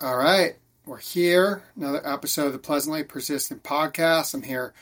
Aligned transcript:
All 0.00 0.16
right, 0.16 0.56
we're 0.84 0.98
here. 0.98 1.62
Another 1.76 2.02
episode 2.04 2.48
of 2.48 2.52
the 2.52 2.58
Pleasantly 2.58 3.04
Persistent 3.04 3.62
podcast. 3.62 4.34
I'm 4.34 4.42
here 4.42 4.74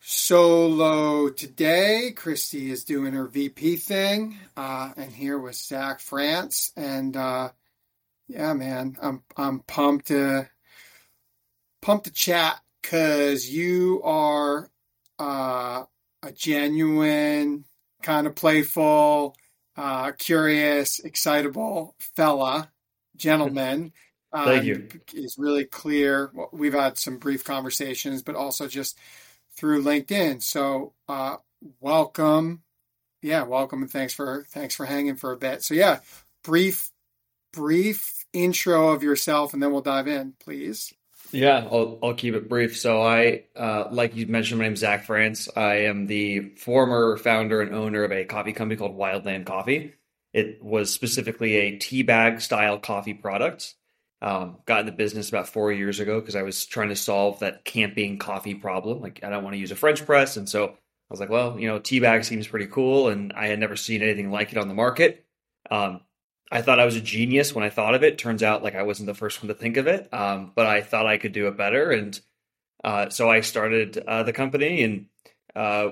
solo 0.00 1.28
today. 1.28 2.14
Christy 2.16 2.70
is 2.70 2.82
doing 2.82 3.12
her 3.12 3.26
VP 3.26 3.76
thing, 3.76 4.38
uh, 4.56 4.92
and 4.96 5.12
here 5.12 5.38
with 5.38 5.54
Zach 5.54 6.00
Frantz. 6.00 6.72
And 6.76 7.14
uh, 7.14 7.50
yeah, 8.26 8.54
man, 8.54 8.96
I'm 9.02 9.22
I'm 9.36 9.60
pumped 9.60 10.06
to 10.06 10.48
pumped 11.82 12.06
to 12.06 12.12
chat 12.12 12.58
because 12.80 13.50
you 13.50 14.00
are 14.02 14.70
uh, 15.18 15.84
a 16.22 16.32
genuine, 16.32 17.66
kind 18.02 18.26
of 18.26 18.34
playful, 18.34 19.36
uh, 19.76 20.12
curious, 20.12 21.00
excitable 21.00 21.94
fella, 21.98 22.72
gentleman. 23.14 23.92
Thank 24.44 24.64
you. 24.64 24.88
Um, 24.90 25.00
is 25.14 25.36
really 25.38 25.64
clear. 25.64 26.30
We've 26.52 26.74
had 26.74 26.98
some 26.98 27.18
brief 27.18 27.44
conversations, 27.44 28.22
but 28.22 28.34
also 28.34 28.68
just 28.68 28.98
through 29.56 29.82
LinkedIn. 29.82 30.42
So, 30.42 30.92
uh, 31.08 31.36
welcome. 31.80 32.62
Yeah, 33.22 33.44
welcome 33.44 33.82
and 33.82 33.90
thanks 33.90 34.12
for 34.12 34.44
thanks 34.50 34.74
for 34.74 34.84
hanging 34.84 35.16
for 35.16 35.32
a 35.32 35.36
bit. 35.36 35.62
So, 35.62 35.74
yeah, 35.74 36.00
brief 36.44 36.90
brief 37.52 38.26
intro 38.32 38.88
of 38.88 39.02
yourself, 39.02 39.54
and 39.54 39.62
then 39.62 39.72
we'll 39.72 39.80
dive 39.80 40.08
in, 40.08 40.34
please. 40.38 40.92
Yeah, 41.32 41.66
I'll, 41.70 41.98
I'll 42.02 42.14
keep 42.14 42.34
it 42.34 42.48
brief. 42.48 42.78
So 42.78 43.02
I, 43.02 43.44
uh, 43.56 43.88
like 43.90 44.14
you 44.14 44.26
mentioned, 44.26 44.58
my 44.58 44.66
name's 44.66 44.80
Zach 44.80 45.06
Frantz. 45.06 45.48
I 45.56 45.86
am 45.86 46.06
the 46.06 46.50
former 46.56 47.16
founder 47.16 47.60
and 47.60 47.74
owner 47.74 48.04
of 48.04 48.12
a 48.12 48.24
coffee 48.24 48.52
company 48.52 48.76
called 48.76 48.96
Wildland 48.96 49.46
Coffee. 49.46 49.94
It 50.32 50.62
was 50.62 50.92
specifically 50.92 51.56
a 51.56 51.78
tea 51.78 52.02
bag 52.02 52.40
style 52.40 52.78
coffee 52.78 53.14
product. 53.14 53.74
Um, 54.22 54.58
got 54.64 54.80
in 54.80 54.86
the 54.86 54.92
business 54.92 55.28
about 55.28 55.48
four 55.48 55.70
years 55.72 56.00
ago 56.00 56.20
because 56.20 56.36
I 56.36 56.42
was 56.42 56.64
trying 56.64 56.88
to 56.88 56.96
solve 56.96 57.40
that 57.40 57.64
camping 57.64 58.18
coffee 58.18 58.54
problem. 58.54 59.00
Like 59.00 59.20
I 59.22 59.28
don't 59.28 59.44
want 59.44 59.54
to 59.54 59.60
use 59.60 59.70
a 59.72 59.76
French 59.76 60.04
press, 60.06 60.36
and 60.36 60.48
so 60.48 60.68
I 60.68 60.74
was 61.10 61.20
like, 61.20 61.28
well, 61.28 61.58
you 61.60 61.68
know, 61.68 61.78
tea 61.78 62.00
bag 62.00 62.24
seems 62.24 62.48
pretty 62.48 62.66
cool, 62.66 63.08
and 63.08 63.32
I 63.34 63.48
had 63.48 63.58
never 63.58 63.76
seen 63.76 64.02
anything 64.02 64.30
like 64.30 64.52
it 64.52 64.58
on 64.58 64.68
the 64.68 64.74
market. 64.74 65.26
Um, 65.70 66.00
I 66.50 66.62
thought 66.62 66.80
I 66.80 66.84
was 66.86 66.96
a 66.96 67.00
genius 67.00 67.54
when 67.54 67.64
I 67.64 67.70
thought 67.70 67.94
of 67.94 68.02
it. 68.02 68.18
Turns 68.18 68.42
out, 68.42 68.62
like 68.62 68.74
I 68.74 68.84
wasn't 68.84 69.06
the 69.06 69.14
first 69.14 69.42
one 69.42 69.48
to 69.48 69.54
think 69.54 69.76
of 69.76 69.86
it, 69.86 70.12
um, 70.14 70.52
but 70.54 70.66
I 70.66 70.80
thought 70.80 71.06
I 71.06 71.18
could 71.18 71.32
do 71.32 71.48
it 71.48 71.56
better, 71.56 71.90
and 71.90 72.18
uh, 72.82 73.10
so 73.10 73.28
I 73.28 73.40
started 73.40 73.98
uh, 73.98 74.22
the 74.22 74.32
company, 74.32 74.82
and 74.82 75.06
uh, 75.54 75.90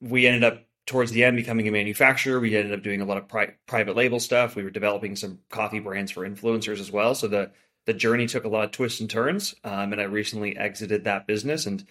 we 0.00 0.26
ended 0.26 0.44
up 0.44 0.62
towards 0.90 1.12
the 1.12 1.22
end 1.22 1.36
becoming 1.36 1.68
a 1.68 1.70
manufacturer. 1.70 2.40
We 2.40 2.56
ended 2.56 2.72
up 2.72 2.82
doing 2.82 3.00
a 3.00 3.04
lot 3.04 3.16
of 3.16 3.28
pri- 3.28 3.54
private 3.68 3.94
label 3.94 4.18
stuff. 4.18 4.56
We 4.56 4.64
were 4.64 4.70
developing 4.70 5.14
some 5.14 5.38
coffee 5.48 5.78
brands 5.78 6.10
for 6.10 6.28
influencers 6.28 6.80
as 6.80 6.90
well. 6.90 7.14
So 7.14 7.28
the 7.28 7.52
the 7.86 7.94
journey 7.94 8.26
took 8.26 8.44
a 8.44 8.48
lot 8.48 8.64
of 8.64 8.72
twists 8.72 9.00
and 9.00 9.08
turns, 9.08 9.54
um, 9.62 9.92
and 9.92 10.00
I 10.00 10.04
recently 10.04 10.56
exited 10.56 11.04
that 11.04 11.28
business 11.28 11.64
and 11.64 11.86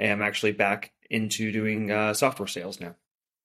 am 0.00 0.20
actually 0.20 0.50
back 0.50 0.90
into 1.08 1.52
doing 1.52 1.92
uh, 1.92 2.12
software 2.12 2.48
sales 2.48 2.80
now. 2.80 2.96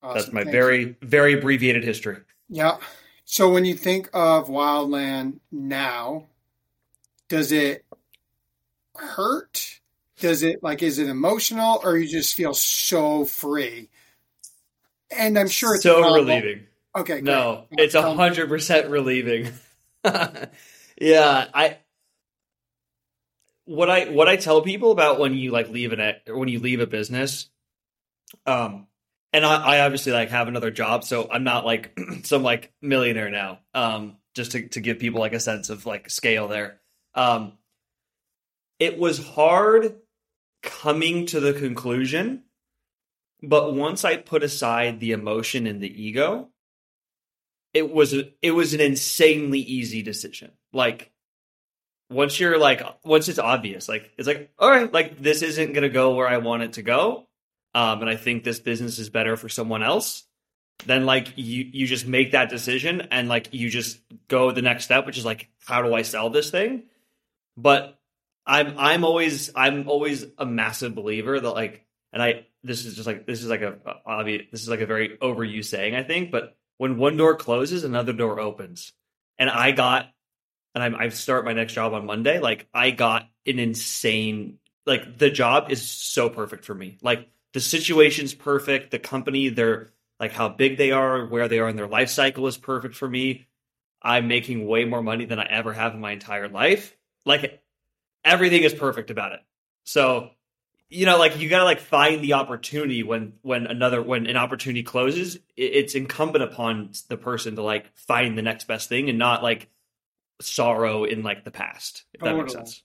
Awesome. 0.02 0.18
That's 0.18 0.32
my 0.32 0.42
Thank 0.42 0.52
very 0.52 0.80
you. 0.80 0.96
very 1.02 1.34
abbreviated 1.34 1.84
history. 1.84 2.18
Yeah. 2.48 2.78
So 3.24 3.52
when 3.52 3.64
you 3.64 3.74
think 3.74 4.10
of 4.12 4.48
Wildland 4.48 5.38
now, 5.52 6.26
does 7.28 7.52
it 7.52 7.84
hurt? 8.96 9.80
Does 10.18 10.42
it 10.42 10.64
like 10.64 10.82
is 10.82 10.98
it 10.98 11.08
emotional 11.08 11.80
or 11.84 11.96
you 11.96 12.08
just 12.08 12.34
feel 12.34 12.54
so 12.54 13.24
free? 13.24 13.88
And 15.10 15.38
I'm 15.38 15.48
sure 15.48 15.74
it's 15.74 15.82
so 15.82 16.14
relieving. 16.14 16.66
Okay, 16.94 17.14
great. 17.14 17.24
no, 17.24 17.66
it's 17.72 17.94
a 17.94 18.14
hundred 18.14 18.48
percent 18.48 18.88
relieving. 18.88 19.52
yeah, 20.04 21.46
I 21.54 21.78
what 23.66 23.90
I 23.90 24.06
what 24.06 24.28
I 24.28 24.36
tell 24.36 24.62
people 24.62 24.90
about 24.90 25.18
when 25.18 25.34
you 25.34 25.50
like 25.50 25.68
leave 25.68 25.92
an 25.92 26.14
when 26.28 26.48
you 26.48 26.58
leave 26.58 26.80
a 26.80 26.86
business, 26.86 27.48
um, 28.46 28.86
and 29.32 29.44
I, 29.44 29.76
I 29.76 29.80
obviously 29.80 30.12
like 30.12 30.30
have 30.30 30.48
another 30.48 30.70
job, 30.70 31.04
so 31.04 31.28
I'm 31.30 31.44
not 31.44 31.66
like 31.66 31.98
some 32.24 32.42
like 32.42 32.72
millionaire 32.80 33.30
now. 33.30 33.58
Um, 33.74 34.16
just 34.34 34.52
to 34.52 34.68
to 34.68 34.80
give 34.80 34.98
people 34.98 35.20
like 35.20 35.32
a 35.34 35.40
sense 35.40 35.70
of 35.70 35.86
like 35.86 36.08
scale 36.10 36.48
there. 36.48 36.80
Um, 37.14 37.52
it 38.78 38.98
was 38.98 39.24
hard 39.24 39.96
coming 40.62 41.26
to 41.26 41.40
the 41.40 41.52
conclusion, 41.52 42.42
but 43.42 43.74
once 43.74 44.04
I 44.04 44.16
put 44.16 44.42
aside 44.42 45.00
the 45.00 45.12
emotion 45.12 45.66
and 45.66 45.80
the 45.80 46.02
ego, 46.02 46.48
it 47.74 47.90
was 47.90 48.14
it 48.42 48.50
was 48.50 48.74
an 48.74 48.80
insanely 48.80 49.60
easy 49.60 50.02
decision. 50.02 50.52
Like 50.72 51.12
once 52.10 52.38
you're 52.40 52.58
like 52.58 52.82
once 53.04 53.28
it's 53.28 53.38
obvious, 53.38 53.88
like 53.88 54.12
it's 54.16 54.28
like 54.28 54.50
all 54.58 54.70
right, 54.70 54.92
like 54.92 55.18
this 55.18 55.42
isn't 55.42 55.72
gonna 55.72 55.88
go 55.88 56.14
where 56.14 56.28
I 56.28 56.38
want 56.38 56.62
it 56.62 56.74
to 56.74 56.82
go 56.82 57.26
um, 57.76 58.00
and 58.00 58.08
I 58.08 58.16
think 58.16 58.42
this 58.42 58.58
business 58.58 58.98
is 58.98 59.10
better 59.10 59.36
for 59.36 59.50
someone 59.50 59.82
else, 59.82 60.24
then 60.86 61.04
like 61.04 61.34
you 61.36 61.68
you 61.70 61.86
just 61.86 62.06
make 62.06 62.32
that 62.32 62.48
decision 62.48 63.02
and 63.10 63.28
like 63.28 63.52
you 63.52 63.68
just 63.68 64.00
go 64.28 64.50
the 64.50 64.62
next 64.62 64.84
step, 64.84 65.04
which 65.04 65.18
is 65.18 65.26
like 65.26 65.50
how 65.66 65.82
do 65.82 65.92
I 65.92 66.00
sell 66.00 66.30
this 66.30 66.50
thing? 66.50 66.84
But 67.54 67.98
I'm 68.46 68.76
I'm 68.78 69.04
always 69.04 69.50
I'm 69.54 69.90
always 69.90 70.24
a 70.38 70.46
massive 70.46 70.94
believer 70.94 71.38
that 71.38 71.50
like 71.50 71.85
and 72.12 72.22
I 72.22 72.46
this 72.62 72.84
is 72.84 72.94
just 72.94 73.06
like 73.06 73.26
this 73.26 73.42
is 73.42 73.48
like 73.48 73.62
a 73.62 73.76
obvious 74.04 74.46
this 74.50 74.62
is 74.62 74.68
like 74.68 74.80
a 74.80 74.86
very 74.86 75.16
overused 75.18 75.66
saying 75.66 75.94
I 75.94 76.02
think, 76.02 76.30
but 76.30 76.56
when 76.78 76.98
one 76.98 77.16
door 77.16 77.36
closes, 77.36 77.84
another 77.84 78.12
door 78.12 78.38
opens, 78.40 78.92
and 79.38 79.48
I 79.48 79.72
got 79.72 80.06
and 80.74 80.96
I, 80.96 81.04
I 81.04 81.08
start 81.08 81.44
my 81.44 81.52
next 81.52 81.72
job 81.72 81.94
on 81.94 82.06
Monday. 82.06 82.38
Like 82.38 82.68
I 82.72 82.90
got 82.90 83.28
an 83.46 83.58
insane 83.58 84.58
like 84.86 85.18
the 85.18 85.30
job 85.30 85.70
is 85.70 85.82
so 85.82 86.28
perfect 86.28 86.64
for 86.64 86.74
me. 86.74 86.98
Like 87.02 87.28
the 87.52 87.60
situation's 87.60 88.34
perfect. 88.34 88.90
The 88.90 88.98
company, 88.98 89.48
they're 89.48 89.90
like 90.20 90.32
how 90.32 90.48
big 90.48 90.78
they 90.78 90.92
are, 90.92 91.26
where 91.26 91.48
they 91.48 91.58
are 91.58 91.68
in 91.68 91.76
their 91.76 91.88
life 91.88 92.08
cycle 92.10 92.46
is 92.46 92.56
perfect 92.56 92.94
for 92.94 93.08
me. 93.08 93.46
I'm 94.00 94.28
making 94.28 94.66
way 94.66 94.84
more 94.84 95.02
money 95.02 95.24
than 95.24 95.40
I 95.40 95.46
ever 95.46 95.72
have 95.72 95.94
in 95.94 96.00
my 96.00 96.12
entire 96.12 96.48
life. 96.48 96.96
Like 97.24 97.62
everything 98.24 98.62
is 98.62 98.72
perfect 98.72 99.10
about 99.10 99.32
it. 99.32 99.40
So, 99.84 100.30
you 100.88 101.06
know, 101.06 101.18
like 101.18 101.38
you 101.38 101.48
gotta 101.48 101.64
like 101.64 101.80
find 101.80 102.22
the 102.22 102.34
opportunity 102.34 103.02
when 103.02 103.34
when 103.42 103.66
another 103.66 104.02
when 104.02 104.26
an 104.26 104.36
opportunity 104.36 104.82
closes. 104.82 105.38
It's 105.56 105.94
incumbent 105.94 106.44
upon 106.44 106.90
the 107.08 107.16
person 107.16 107.56
to 107.56 107.62
like 107.62 107.96
find 107.96 108.38
the 108.38 108.42
next 108.42 108.68
best 108.68 108.88
thing 108.88 109.08
and 109.08 109.18
not 109.18 109.42
like 109.42 109.68
sorrow 110.40 111.04
in 111.04 111.22
like 111.22 111.44
the 111.44 111.50
past. 111.50 112.04
If 112.12 112.20
that 112.20 112.36
makes 112.36 112.52
sense. 112.52 112.82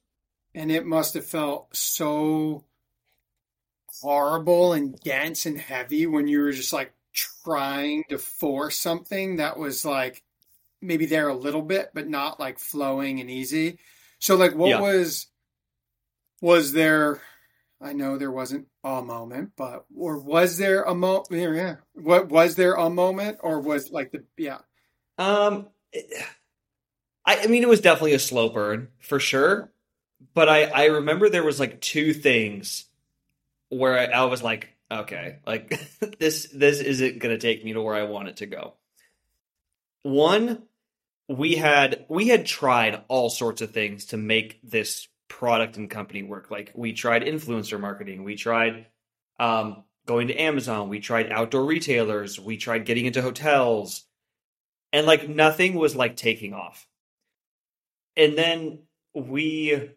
And 0.54 0.72
it 0.72 0.86
must 0.86 1.14
have 1.14 1.26
felt 1.26 1.76
so 1.76 2.66
horrible 4.02 4.74
and 4.74 5.00
dense 5.00 5.46
and 5.46 5.58
heavy 5.58 6.08
when 6.08 6.28
you 6.28 6.40
were 6.40 6.52
just 6.52 6.74
like 6.74 6.94
trying 7.14 8.04
to 8.10 8.18
force 8.18 8.78
something 8.78 9.36
that 9.36 9.58
was 9.58 9.86
like 9.86 10.24
maybe 10.82 11.06
there 11.06 11.28
a 11.28 11.36
little 11.36 11.62
bit 11.62 11.92
but 11.94 12.08
not 12.08 12.40
like 12.40 12.58
flowing 12.58 13.20
and 13.20 13.30
easy 13.30 13.78
so 14.20 14.36
like 14.36 14.56
what 14.56 14.70
yeah. 14.70 14.80
was 14.80 15.28
was 16.42 16.72
there 16.72 17.22
i 17.82 17.94
know 17.94 18.18
there 18.18 18.32
wasn't 18.32 18.68
a 18.84 19.02
moment 19.02 19.52
but 19.56 19.86
or 19.96 20.18
was 20.18 20.58
there 20.58 20.84
a 20.84 20.94
moment 20.94 21.28
yeah 21.32 21.76
what 21.94 22.30
was 22.30 22.56
there 22.56 22.74
a 22.74 22.90
moment 22.90 23.38
or 23.42 23.60
was 23.60 23.92
like 23.92 24.12
the 24.12 24.24
yeah. 24.38 24.60
Um 25.18 25.68
I, 27.26 27.44
I 27.44 27.48
mean 27.48 27.64
it 27.64 27.70
was 27.70 27.82
definitely 27.82 28.14
a 28.14 28.20
slow 28.20 28.50
burn 28.50 28.90
for 29.00 29.20
sure. 29.20 29.72
But 30.34 30.50
i 30.50 30.64
i 30.66 30.86
remember 30.86 31.30
there 31.30 31.44
was 31.44 31.60
like 31.60 31.82
two 31.82 32.14
things 32.14 32.86
where 33.70 33.98
I, 33.98 34.06
I 34.06 34.26
was 34.26 34.44
like, 34.44 34.70
okay, 34.92 35.38
like 35.48 35.80
this 36.20 36.48
this 36.54 36.80
isn't 36.82 37.22
to 37.22 37.38
take 37.38 37.64
me 37.64 37.74
to 37.74 37.82
where 37.82 37.96
I 37.96 38.04
want 38.04 38.28
it 38.28 38.38
to 38.38 38.46
go. 38.46 38.74
One, 40.04 40.64
we 41.28 41.56
had 41.56 42.06
we 42.10 42.28
had 42.28 42.46
tried 42.46 43.02
all 43.08 43.30
sorts 43.30 43.62
of 43.62 43.72
things 43.72 44.08
to 44.08 44.18
make 44.18 44.60
this 44.64 45.08
product 45.32 45.78
and 45.78 45.90
company 45.90 46.24
work. 46.24 46.52
Like 46.52 46.72
we 46.76 46.92
tried 46.92 47.24
influencer 47.24 47.80
marketing, 47.80 48.26
we 48.26 48.36
tried 48.36 48.86
um, 49.40 49.86
going 50.06 50.28
to 50.28 50.36
Amazon, 50.36 50.90
we 50.90 51.00
tried 51.00 51.32
outdoor 51.32 51.66
retailers, 51.66 52.38
we 52.38 52.58
tried 52.58 52.86
getting 52.86 53.06
into 53.06 53.22
hotels, 53.22 54.06
and 54.92 55.08
like 55.08 55.30
nothing 55.30 55.76
was 55.76 55.96
like 55.96 56.18
taking 56.18 56.54
off. 56.54 56.86
And 58.18 58.38
then 58.38 58.80
we 59.16 59.92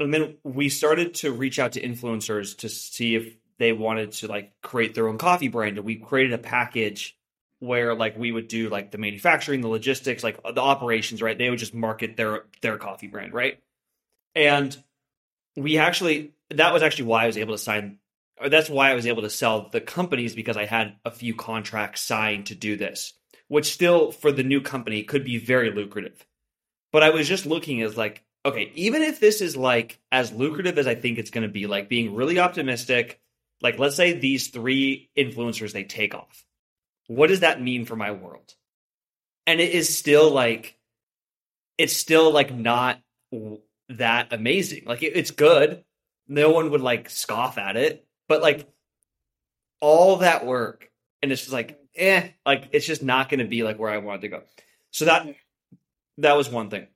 and 0.00 0.12
then 0.12 0.36
we 0.42 0.68
started 0.68 1.14
to 1.14 1.32
reach 1.32 1.60
out 1.60 1.72
to 1.72 1.80
influencers 1.80 2.58
to 2.58 2.68
see 2.68 3.14
if 3.14 3.36
they 3.58 3.72
wanted 3.72 4.10
to 4.12 4.26
like 4.26 4.52
create 4.62 4.94
their 4.96 5.06
own 5.06 5.16
coffee 5.16 5.46
brand. 5.46 5.78
And 5.78 5.86
we 5.86 5.94
created 5.94 6.32
a 6.32 6.38
package 6.38 7.16
where 7.60 7.94
like 7.94 8.18
we 8.18 8.32
would 8.32 8.48
do 8.48 8.68
like 8.68 8.90
the 8.90 8.98
manufacturing 8.98 9.60
the 9.60 9.68
logistics 9.68 10.24
like 10.24 10.42
the 10.42 10.60
operations 10.60 11.22
right? 11.22 11.38
They 11.38 11.48
would 11.50 11.60
just 11.60 11.72
market 11.72 12.16
their 12.16 12.46
their 12.62 12.78
coffee 12.78 13.06
brand 13.06 13.32
right 13.32 13.60
and 14.34 14.76
we 15.56 15.78
actually 15.78 16.32
that 16.50 16.72
was 16.72 16.82
actually 16.82 17.06
why 17.06 17.24
i 17.24 17.26
was 17.26 17.38
able 17.38 17.54
to 17.54 17.58
sign 17.58 17.98
or 18.40 18.48
that's 18.48 18.70
why 18.70 18.90
i 18.90 18.94
was 18.94 19.06
able 19.06 19.22
to 19.22 19.30
sell 19.30 19.68
the 19.70 19.80
companies 19.80 20.34
because 20.34 20.56
i 20.56 20.66
had 20.66 20.96
a 21.04 21.10
few 21.10 21.34
contracts 21.34 22.02
signed 22.02 22.46
to 22.46 22.54
do 22.54 22.76
this 22.76 23.14
which 23.48 23.72
still 23.72 24.12
for 24.12 24.32
the 24.32 24.42
new 24.42 24.60
company 24.60 25.02
could 25.02 25.24
be 25.24 25.38
very 25.38 25.70
lucrative 25.70 26.24
But 26.92 27.02
I 27.02 27.10
was 27.10 27.28
just 27.28 27.46
looking 27.46 27.82
as 27.82 27.96
like, 27.96 28.24
okay, 28.46 28.70
even 28.76 29.02
if 29.02 29.20
this 29.20 29.40
is 29.40 29.56
like 29.56 29.98
as 30.12 30.32
lucrative 30.32 30.78
as 30.78 30.86
I 30.86 30.94
think 30.94 31.18
it's 31.18 31.30
going 31.30 31.42
to 31.46 31.52
be, 31.52 31.66
like 31.66 31.88
being 31.88 32.14
really 32.14 32.38
optimistic, 32.38 33.20
like 33.60 33.80
let's 33.80 33.96
say 33.96 34.12
these 34.12 34.48
three 34.48 35.10
influencers 35.18 35.72
they 35.72 35.84
take 35.84 36.14
off. 36.14 36.44
What 37.08 37.28
does 37.28 37.40
that 37.40 37.60
mean 37.60 37.84
for 37.84 37.96
my 37.96 38.12
world? 38.12 38.54
And 39.46 39.60
it 39.60 39.72
is 39.72 39.98
still 39.98 40.30
like 40.30 40.78
it's 41.78 41.96
still 41.96 42.30
like 42.30 42.54
not 42.54 43.00
that 43.88 44.32
amazing. 44.32 44.84
Like 44.86 45.02
it, 45.02 45.16
it's 45.16 45.30
good. 45.30 45.84
No 46.26 46.50
one 46.50 46.70
would 46.70 46.80
like 46.80 47.10
scoff 47.10 47.58
at 47.58 47.76
it, 47.76 48.06
but 48.28 48.42
like 48.42 48.68
all 49.80 50.16
that 50.16 50.46
work 50.46 50.90
and 51.22 51.32
it's 51.32 51.42
just 51.42 51.52
like 51.52 51.78
eh, 51.96 52.28
like 52.44 52.68
it's 52.72 52.86
just 52.86 53.02
not 53.02 53.28
going 53.28 53.40
to 53.40 53.46
be 53.46 53.62
like 53.62 53.78
where 53.78 53.90
I 53.90 53.98
wanted 53.98 54.22
to 54.22 54.28
go. 54.28 54.42
So 54.90 55.06
that 55.06 55.26
that 56.18 56.36
was 56.36 56.50
one 56.50 56.70
thing. 56.70 56.86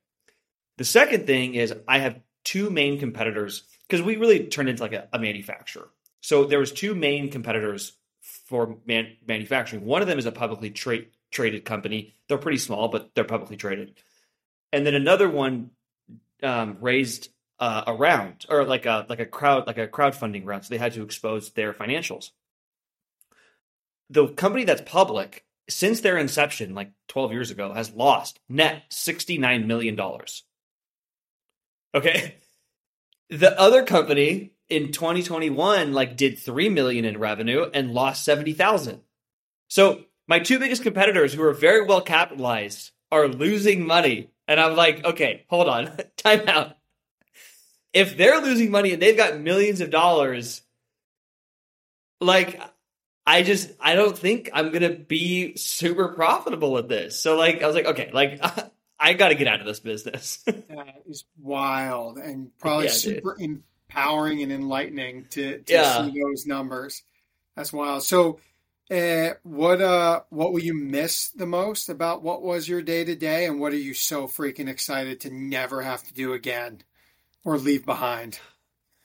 The 0.77 0.85
second 0.85 1.27
thing 1.27 1.55
is 1.55 1.75
I 1.89 1.99
have 1.99 2.21
two 2.45 2.71
main 2.71 2.99
competitors 2.99 3.65
because 3.89 4.05
we 4.05 4.17
really 4.17 4.47
turned 4.47 4.69
into 4.69 4.83
like 4.83 4.93
a, 4.93 5.09
a, 5.13 5.19
manufacturer. 5.19 5.89
So 6.21 6.45
there 6.45 6.59
was 6.59 6.73
two 6.73 6.95
main 6.95 7.31
competitors 7.31 7.95
for 8.21 8.77
man, 8.87 9.17
manufacturing. 9.27 9.85
One 9.85 10.03
of 10.03 10.09
them 10.09 10.19
is 10.19 10.27
a 10.27 10.33
publicly 10.33 10.71
tra- 10.71 11.07
traded 11.31 11.65
company. 11.65 12.15
They're 12.29 12.39
pretty 12.39 12.59
small, 12.59 12.89
but 12.89 13.11
they're 13.15 13.25
publicly 13.25 13.57
traded. 13.57 13.95
And 14.73 14.87
then 14.87 14.95
another 14.95 15.29
one 15.29 15.71
um, 16.43 16.79
raised 16.81 17.29
uh, 17.59 17.85
a 17.87 17.95
round 17.95 18.47
or 18.49 18.65
like 18.65 18.87
a 18.87 19.07
like 19.09 19.21
a 19.21 19.27
crowd 19.27 19.67
like 19.67 19.79
a 19.79 19.89
crowdfunding 19.89 20.47
round. 20.47 20.65
So 20.65 20.71
they 20.71 20.79
had 20.79 20.95
to 20.95 21.03
expose 21.03 21.51
their 21.51 21.73
financials. 21.73 22.31
The 24.11 24.29
company 24.29 24.65
that's 24.65 24.83
public 24.83 25.45
since 25.69 26.01
their 26.01 26.17
inception, 26.17 26.75
like 26.75 26.93
12 27.09 27.33
years 27.33 27.51
ago, 27.51 27.73
has 27.73 27.93
lost 27.93 28.41
net 28.49 28.85
$69 28.91 29.67
million. 29.67 29.99
Okay. 31.95 32.37
The 33.31 33.61
other 33.61 33.83
company 33.83 34.53
in 34.71 34.91
2021 34.91 35.93
like 35.93 36.17
did 36.17 36.39
3 36.39 36.71
million 36.71 37.05
in 37.05 37.19
revenue 37.19 37.67
and 37.75 37.93
lost 37.93 38.25
70,000. 38.25 39.03
So, 39.69 40.05
my 40.27 40.39
two 40.39 40.59
biggest 40.59 40.83
competitors 40.83 41.35
who 41.35 41.43
are 41.43 41.53
very 41.53 41.85
well 41.85 42.01
capitalized 42.01 42.93
are 43.13 43.29
losing 43.29 43.87
money. 43.87 44.31
And 44.49 44.59
I'm 44.59 44.75
like, 44.75 45.05
okay, 45.05 45.45
hold 45.49 45.69
on. 45.69 45.93
Time 46.17 46.49
out. 46.49 46.77
If 47.93 48.17
they're 48.17 48.41
losing 48.41 48.71
money 48.71 48.93
and 48.93 49.01
they've 49.01 49.17
got 49.17 49.39
millions 49.39 49.81
of 49.81 49.91
dollars, 49.91 50.63
like 52.21 52.61
I 53.27 53.43
just 53.43 53.71
I 53.81 53.95
don't 53.95 54.19
think 54.19 54.51
I'm 54.53 54.73
gonna 54.73 54.91
be 54.95 55.57
super 55.57 56.09
profitable 56.09 56.77
at 56.79 56.89
this. 56.89 57.21
So 57.21 57.37
like 57.37 57.63
I 57.63 57.67
was 57.67 57.77
like, 57.77 57.87
okay, 57.87 58.11
like 58.13 58.43
I 59.01 59.13
got 59.13 59.29
to 59.29 59.35
get 59.35 59.47
out 59.47 59.61
of 59.61 59.67
this 59.67 59.81
business. 59.81 60.39
that 60.47 61.03
is 61.09 61.25
wild 61.41 62.19
and 62.19 62.51
probably 62.59 62.87
yeah, 62.87 62.93
super 62.93 63.37
dude. 63.39 63.63
empowering 63.89 64.43
and 64.43 64.51
enlightening 64.51 65.27
to, 65.31 65.59
to 65.59 65.73
yeah. 65.73 66.05
see 66.05 66.21
those 66.21 66.47
numbers. 66.47 67.03
That's 67.57 67.73
wild. 67.73 68.03
So, 68.03 68.41
uh, 68.91 69.35
what 69.43 69.81
uh, 69.83 70.23
what 70.31 70.53
will 70.53 70.63
you 70.63 70.75
miss 70.75 71.31
the 71.31 71.47
most 71.47 71.89
about 71.89 72.23
what 72.23 72.43
was 72.43 72.69
your 72.69 72.83
day 72.83 73.05
to 73.05 73.15
day, 73.15 73.47
and 73.47 73.61
what 73.61 73.73
are 73.73 73.77
you 73.77 73.95
so 73.95 74.27
freaking 74.27 74.69
excited 74.69 75.21
to 75.21 75.31
never 75.31 75.83
have 75.83 76.03
to 76.05 76.15
do 76.15 76.33
again 76.33 76.83
or 77.45 77.59
leave 77.59 77.85
behind? 77.85 78.39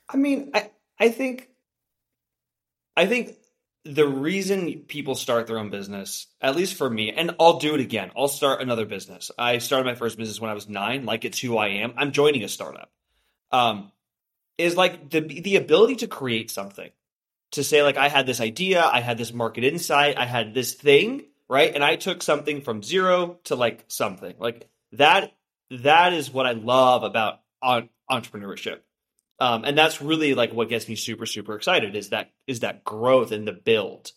I 0.07 0.17
mean, 0.17 0.51
I 0.53 0.71
I 0.99 1.09
think 1.09 1.49
I 2.95 3.05
think 3.05 3.35
the 3.85 4.07
reason 4.07 4.85
people 4.87 5.15
start 5.15 5.47
their 5.47 5.59
own 5.59 5.69
business, 5.69 6.27
at 6.39 6.55
least 6.55 6.75
for 6.75 6.89
me, 6.89 7.11
and 7.11 7.35
I'll 7.39 7.59
do 7.59 7.75
it 7.75 7.81
again. 7.81 8.11
I'll 8.15 8.29
start 8.29 8.61
another 8.61 8.85
business. 8.85 9.31
I 9.37 9.57
started 9.57 9.85
my 9.85 9.95
first 9.95 10.17
business 10.17 10.39
when 10.39 10.49
I 10.49 10.53
was 10.53 10.69
nine. 10.69 11.05
Like 11.05 11.25
it's 11.25 11.39
who 11.39 11.57
I 11.57 11.67
am. 11.67 11.93
I'm 11.97 12.11
joining 12.13 12.43
a 12.43 12.47
startup. 12.47 12.89
Um, 13.51 13.91
is 14.57 14.77
like 14.77 15.09
the 15.09 15.19
the 15.19 15.57
ability 15.57 15.97
to 15.97 16.07
create 16.07 16.51
something, 16.51 16.91
to 17.53 17.63
say 17.63 17.83
like 17.83 17.97
I 17.97 18.09
had 18.09 18.25
this 18.25 18.41
idea, 18.41 18.83
I 18.83 18.99
had 19.01 19.17
this 19.17 19.33
market 19.33 19.63
insight, 19.63 20.17
I 20.17 20.25
had 20.25 20.53
this 20.53 20.73
thing, 20.73 21.25
right, 21.49 21.73
and 21.73 21.83
I 21.83 21.95
took 21.95 22.21
something 22.21 22.61
from 22.61 22.83
zero 22.83 23.39
to 23.45 23.55
like 23.55 23.85
something. 23.87 24.35
Like 24.37 24.69
that. 24.93 25.33
That 25.81 26.13
is 26.13 26.29
what 26.29 26.45
I 26.45 26.51
love 26.51 27.01
about 27.01 27.39
entrepreneurship. 27.63 28.81
Um, 29.39 29.63
and 29.65 29.75
that's 29.75 30.01
really 30.01 30.35
like 30.35 30.53
what 30.53 30.69
gets 30.69 30.87
me 30.87 30.95
super 30.95 31.25
super 31.25 31.55
excited 31.55 31.95
is 31.95 32.09
that 32.09 32.29
is 32.45 32.59
that 32.59 32.83
growth 32.83 33.31
and 33.31 33.47
the 33.47 33.53
build. 33.53 34.11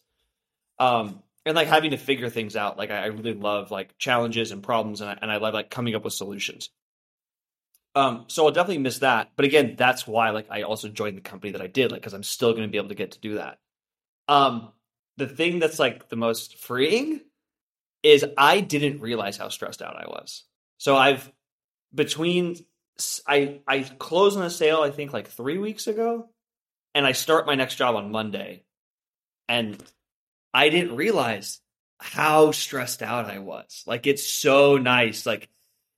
Um, 0.78 1.22
and 1.46 1.54
like 1.54 1.68
having 1.68 1.92
to 1.92 1.96
figure 1.96 2.28
things 2.28 2.56
out. 2.56 2.76
Like 2.76 2.90
i, 2.90 3.04
I 3.04 3.06
really 3.06 3.32
love 3.32 3.70
like 3.70 3.96
challenges 3.96 4.50
and 4.50 4.62
problems 4.62 5.00
and 5.00 5.08
I, 5.08 5.18
and 5.22 5.30
I 5.30 5.38
love 5.38 5.54
like 5.54 5.70
coming 5.70 5.94
up 5.94 6.04
with 6.04 6.12
solutions 6.12 6.68
um, 7.96 8.24
so 8.28 8.44
i'll 8.46 8.52
definitely 8.52 8.78
miss 8.78 9.00
that 9.00 9.30
but 9.34 9.44
again 9.44 9.74
that's 9.76 10.06
why 10.06 10.30
like 10.30 10.46
i 10.50 10.62
also 10.62 10.88
joined 10.88 11.16
the 11.16 11.22
company 11.22 11.52
that 11.52 11.62
i 11.62 11.66
did 11.66 11.90
like 11.90 12.00
because 12.00 12.14
i'm 12.14 12.22
still 12.22 12.52
going 12.52 12.62
to 12.62 12.70
be 12.70 12.78
able 12.78 12.88
to 12.88 12.94
get 12.94 13.12
to 13.12 13.20
do 13.20 13.34
that 13.34 13.58
um, 14.28 14.70
the 15.16 15.26
thing 15.26 15.58
that's 15.58 15.78
like 15.78 16.08
the 16.08 16.16
most 16.16 16.56
freeing 16.58 17.20
is 18.04 18.24
i 18.38 18.60
didn't 18.60 19.00
realize 19.00 19.36
how 19.36 19.48
stressed 19.48 19.82
out 19.82 19.96
i 19.96 20.06
was 20.06 20.44
so 20.78 20.96
i've 20.96 21.30
between 21.94 22.56
I 23.26 23.60
I 23.66 23.80
closed 23.80 24.38
on 24.38 24.44
a 24.44 24.50
sale 24.50 24.80
I 24.80 24.90
think 24.90 25.12
like 25.12 25.28
three 25.28 25.58
weeks 25.58 25.86
ago, 25.86 26.28
and 26.94 27.06
I 27.06 27.12
start 27.12 27.46
my 27.46 27.54
next 27.54 27.76
job 27.76 27.96
on 27.96 28.10
Monday, 28.10 28.64
and 29.48 29.82
I 30.54 30.68
didn't 30.68 30.96
realize 30.96 31.60
how 31.98 32.52
stressed 32.52 33.02
out 33.02 33.26
I 33.26 33.38
was. 33.38 33.82
Like 33.86 34.06
it's 34.06 34.26
so 34.26 34.78
nice. 34.78 35.26
Like 35.26 35.48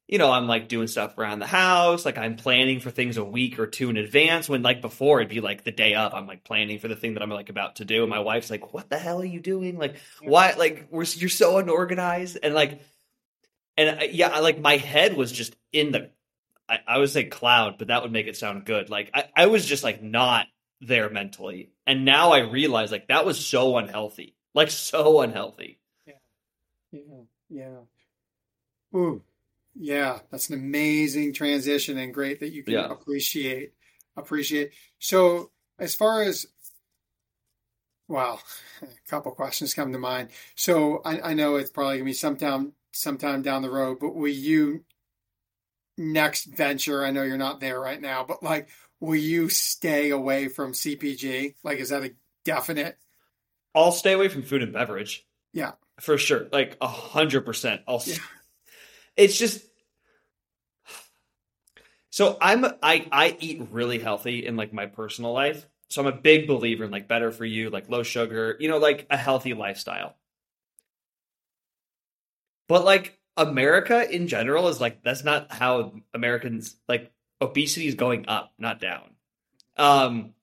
you 0.08 0.16
know, 0.16 0.32
I'm 0.32 0.46
like 0.46 0.69
doing 0.69 0.87
stuff 0.87 1.19
around 1.19 1.38
the 1.38 1.46
house. 1.46 2.06
Like 2.06 2.16
I'm 2.16 2.37
planning 2.37 2.81
for 2.81 2.90
things 2.90 3.19
a 3.19 3.25
week 3.25 3.58
or 3.58 3.66
two 3.66 3.90
in 3.90 3.99
advance. 3.99 4.49
When 4.49 4.62
like 4.62 4.81
before 4.81 5.20
it'd 5.20 5.28
be 5.28 5.43
like 5.43 5.64
the 5.64 5.70
day 5.70 5.94
of, 5.94 6.14
I'm 6.14 6.26
like 6.26 6.44
planning 6.44 6.78
for 6.78 6.88
the 6.88 6.96
thing 6.96 7.14
that 7.14 7.22
I'm 7.22 7.31
like 7.31 7.50
about 7.50 7.76
to 7.76 7.84
do. 7.84 8.02
And 8.02 8.10
my 8.10 8.20
wife's 8.20 8.50
like, 8.50 8.72
"What 8.72 8.88
the 8.88 8.99
hell 8.99 9.20
are 9.20 9.26
you 9.26 9.40
doing? 9.40 9.78
Like 9.78 9.96
why? 10.22 10.55
Like 10.56 10.88
we're 10.90 11.05
you're 11.05 11.28
so 11.28 11.58
unorganized." 11.58 12.38
And 12.43 12.55
like, 12.55 12.81
and 13.76 14.00
uh, 14.00 14.05
yeah, 14.10 14.38
like 14.38 14.58
my 14.58 14.78
head 14.78 15.14
was 15.14 15.31
just 15.31 15.55
in 15.72 15.93
the 15.93 16.11
I, 16.69 16.78
I 16.87 16.99
would 16.99 17.11
say 17.11 17.25
cloud, 17.25 17.76
but 17.78 17.88
that 17.88 18.02
would 18.02 18.12
make 18.12 18.26
it 18.26 18.37
sound 18.37 18.64
good. 18.64 18.88
Like 18.88 19.11
I, 19.12 19.25
I 19.37 19.46
was 19.46 19.66
just 19.66 19.84
like 19.84 20.02
not 20.02 20.46
there 20.81 21.11
mentally. 21.11 21.70
And 21.87 22.06
now 22.06 22.32
I 22.32 22.40
realize 22.40 22.90
like 22.90 23.08
that 23.08 23.26
was 23.26 23.44
so 23.44 23.76
unhealthy. 23.76 24.37
Like 24.54 24.70
so 24.70 25.20
unhealthy. 25.20 25.81
Yeah. 26.06 26.14
Yeah. 26.93 27.00
Yeah. 27.50 28.99
Ooh. 28.99 29.22
Yeah. 29.78 30.19
That's 30.30 30.50
an 30.50 30.56
amazing 30.58 31.32
transition 31.32 31.99
and 31.99 32.12
great 32.12 32.40
that 32.40 32.52
you 32.52 32.62
can 32.62 32.75
yeah. 32.75 32.90
appreciate. 32.90 33.73
Appreciate. 34.16 34.73
So 34.99 35.50
as 35.78 35.94
far 35.94 36.23
as 36.23 36.47
well, 38.08 38.40
a 38.82 38.87
couple 39.08 39.32
questions 39.32 39.75
come 39.75 39.92
to 39.92 39.99
mind. 39.99 40.30
So 40.56 41.00
I, 41.04 41.30
I 41.30 41.35
know 41.35 41.56
it's 41.56 41.70
probably 41.70 41.99
gonna 41.99 42.06
be 42.06 42.12
sometime 42.12 42.73
sometime 42.92 43.42
down 43.42 43.62
the 43.62 43.70
road, 43.70 43.99
but 44.00 44.14
will 44.14 44.28
you 44.28 44.85
next 45.97 46.44
venture? 46.44 47.04
I 47.04 47.11
know 47.11 47.23
you're 47.23 47.37
not 47.37 47.61
there 47.61 47.78
right 47.80 48.00
now, 48.00 48.25
but 48.26 48.42
like, 48.42 48.68
will 49.00 49.16
you 49.16 49.49
stay 49.49 50.11
away 50.11 50.49
from 50.49 50.73
CPG? 50.73 51.54
Like, 51.62 51.78
is 51.78 51.90
that 51.90 52.04
a 52.04 52.14
definite? 52.44 52.99
I'll 53.75 53.92
stay 53.92 54.12
away 54.12 54.28
from 54.28 54.42
food 54.42 54.62
and 54.62 54.73
beverage. 54.73 55.26
Yeah, 55.52 55.73
for 56.00 56.18
sure. 56.18 56.49
Like 56.52 56.76
a 56.80 56.88
hundred 56.88 57.44
percent. 57.44 57.82
I'll. 57.87 58.02
Yeah. 58.04 58.16
It's 59.18 59.37
just. 59.37 59.62
So 62.08 62.38
I'm 62.40 62.64
I 62.82 63.06
I 63.12 63.37
eat 63.40 63.68
really 63.70 63.98
healthy 63.98 64.46
in 64.46 64.56
like 64.56 64.72
my 64.72 64.87
personal 64.87 65.32
life. 65.32 65.66
So 65.90 66.00
I'm 66.00 66.06
a 66.06 66.16
big 66.16 66.46
believer 66.46 66.84
in 66.84 66.90
like 66.90 67.08
better 67.08 67.30
for 67.30 67.44
you, 67.44 67.68
like 67.68 67.90
low 67.90 68.02
sugar, 68.02 68.56
you 68.60 68.68
know, 68.68 68.78
like 68.78 69.06
a 69.10 69.16
healthy 69.16 69.54
lifestyle. 69.54 70.16
But 72.68 72.84
like 72.84 73.18
America 73.37 74.08
in 74.08 74.28
general 74.28 74.68
is 74.68 74.80
like 74.80 75.02
that's 75.02 75.25
not 75.25 75.52
how 75.52 75.94
Americans 76.14 76.76
like 76.88 77.12
obesity 77.40 77.88
is 77.88 77.94
going 77.94 78.28
up, 78.28 78.52
not 78.58 78.80
down. 78.80 79.10
Um, 79.76 80.34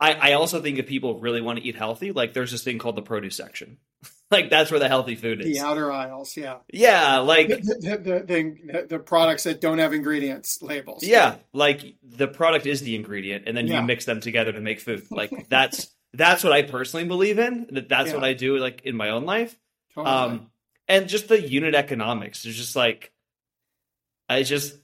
I 0.00 0.14
I 0.14 0.32
also 0.34 0.62
think 0.62 0.78
if 0.78 0.86
people 0.86 1.20
really 1.20 1.40
want 1.40 1.58
to 1.58 1.64
eat 1.64 1.76
healthy, 1.76 2.12
like 2.12 2.32
there's 2.32 2.52
this 2.52 2.62
thing 2.62 2.78
called 2.78 2.96
the 2.96 3.02
produce 3.02 3.36
section. 3.36 3.78
like 4.30 4.50
that's 4.50 4.70
where 4.70 4.80
the 4.80 4.88
healthy 4.88 5.14
food 5.14 5.40
is. 5.40 5.46
The 5.46 5.60
outer 5.64 5.92
aisles, 5.92 6.36
yeah. 6.36 6.58
Yeah, 6.72 7.18
like 7.18 7.48
the 7.48 7.56
the, 7.56 8.24
the, 8.26 8.86
the 8.88 8.98
products 8.98 9.44
that 9.44 9.60
don't 9.60 9.78
have 9.78 9.92
ingredients 9.92 10.62
labels. 10.62 11.04
Yeah, 11.04 11.36
like 11.52 11.96
the 12.02 12.28
product 12.28 12.66
is 12.66 12.80
the 12.80 12.96
ingredient, 12.96 13.44
and 13.46 13.56
then 13.56 13.66
yeah. 13.66 13.80
you 13.80 13.86
mix 13.86 14.04
them 14.04 14.20
together 14.20 14.52
to 14.52 14.60
make 14.60 14.80
food. 14.80 15.06
Like 15.10 15.30
that's 15.48 15.94
that's 16.12 16.42
what 16.42 16.52
I 16.52 16.62
personally 16.62 17.06
believe 17.06 17.38
in. 17.38 17.68
That 17.70 17.88
that's 17.88 18.08
yeah. 18.08 18.14
what 18.14 18.24
I 18.24 18.32
do 18.32 18.58
like 18.58 18.82
in 18.84 18.96
my 18.96 19.10
own 19.10 19.24
life. 19.24 19.56
Totally. 19.94 20.14
Um, 20.14 20.50
and 20.88 21.08
just 21.08 21.28
the 21.28 21.40
unit 21.40 21.74
economics 21.74 22.44
is 22.44 22.56
just 22.56 22.76
like 22.76 23.12
I 24.28 24.42
just 24.42 24.76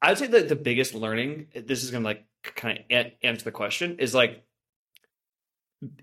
I 0.00 0.10
would 0.10 0.18
say 0.18 0.26
that 0.26 0.48
the 0.48 0.56
biggest 0.56 0.94
learning 0.94 1.48
this 1.54 1.82
is 1.84 1.90
gonna 1.90 2.04
like 2.04 2.24
kind 2.42 2.78
of 2.90 3.06
answer 3.22 3.44
the 3.44 3.52
question 3.52 3.96
is 3.98 4.14
like 4.14 4.42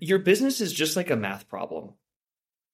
your 0.00 0.18
business 0.18 0.60
is 0.60 0.72
just 0.72 0.96
like 0.96 1.10
a 1.10 1.16
math 1.16 1.48
problem 1.48 1.94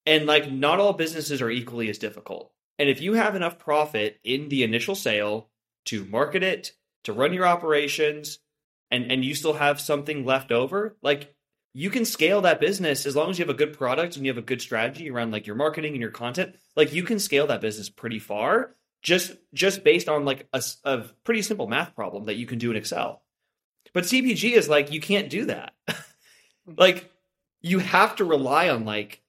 and 0.05 0.25
like 0.25 0.51
not 0.51 0.79
all 0.79 0.93
businesses 0.93 1.41
are 1.41 1.49
equally 1.49 1.89
as 1.89 1.97
difficult 1.97 2.51
And 2.77 2.89
if 2.89 3.01
you 3.01 3.13
have 3.13 3.35
enough 3.35 3.59
profit 3.59 4.19
in 4.23 4.49
the 4.49 4.63
initial 4.63 4.95
sale 4.95 5.49
to 5.85 6.05
market 6.05 6.43
it, 6.43 6.73
to 7.03 7.13
run 7.13 7.33
your 7.33 7.45
operations, 7.45 8.39
and 8.91 9.11
and 9.11 9.23
you 9.23 9.35
still 9.35 9.53
have 9.53 9.79
something 9.79 10.25
left 10.25 10.51
over, 10.51 10.97
like 11.01 11.35
you 11.73 11.89
can 11.89 12.05
scale 12.05 12.41
that 12.41 12.59
business 12.59 13.05
as 13.05 13.15
long 13.15 13.29
as 13.29 13.37
you 13.37 13.45
have 13.45 13.53
a 13.53 13.57
good 13.57 13.77
product 13.77 14.15
and 14.15 14.25
you 14.25 14.31
have 14.31 14.37
a 14.37 14.41
good 14.41 14.61
strategy 14.61 15.09
around 15.09 15.31
like 15.31 15.45
your 15.45 15.55
marketing 15.55 15.93
and 15.93 16.01
your 16.01 16.11
content. 16.11 16.55
Like 16.75 16.93
you 16.93 17.03
can 17.03 17.19
scale 17.19 17.47
that 17.47 17.61
business 17.61 17.89
pretty 17.89 18.19
far 18.19 18.75
just 19.01 19.31
just 19.53 19.83
based 19.83 20.09
on 20.09 20.25
like 20.25 20.47
a, 20.53 20.61
a 20.83 21.03
pretty 21.23 21.41
simple 21.41 21.67
math 21.67 21.95
problem 21.95 22.25
that 22.25 22.35
you 22.35 22.45
can 22.45 22.59
do 22.59 22.71
in 22.71 22.77
Excel. 22.77 23.21
But 23.93 24.03
CPG 24.03 24.53
is 24.53 24.69
like 24.69 24.91
you 24.91 24.99
can't 24.99 25.29
do 25.29 25.45
that. 25.45 25.73
like 26.77 27.11
you 27.61 27.79
have 27.79 28.15
to 28.17 28.25
rely 28.25 28.69
on 28.69 28.85
like 28.85 29.21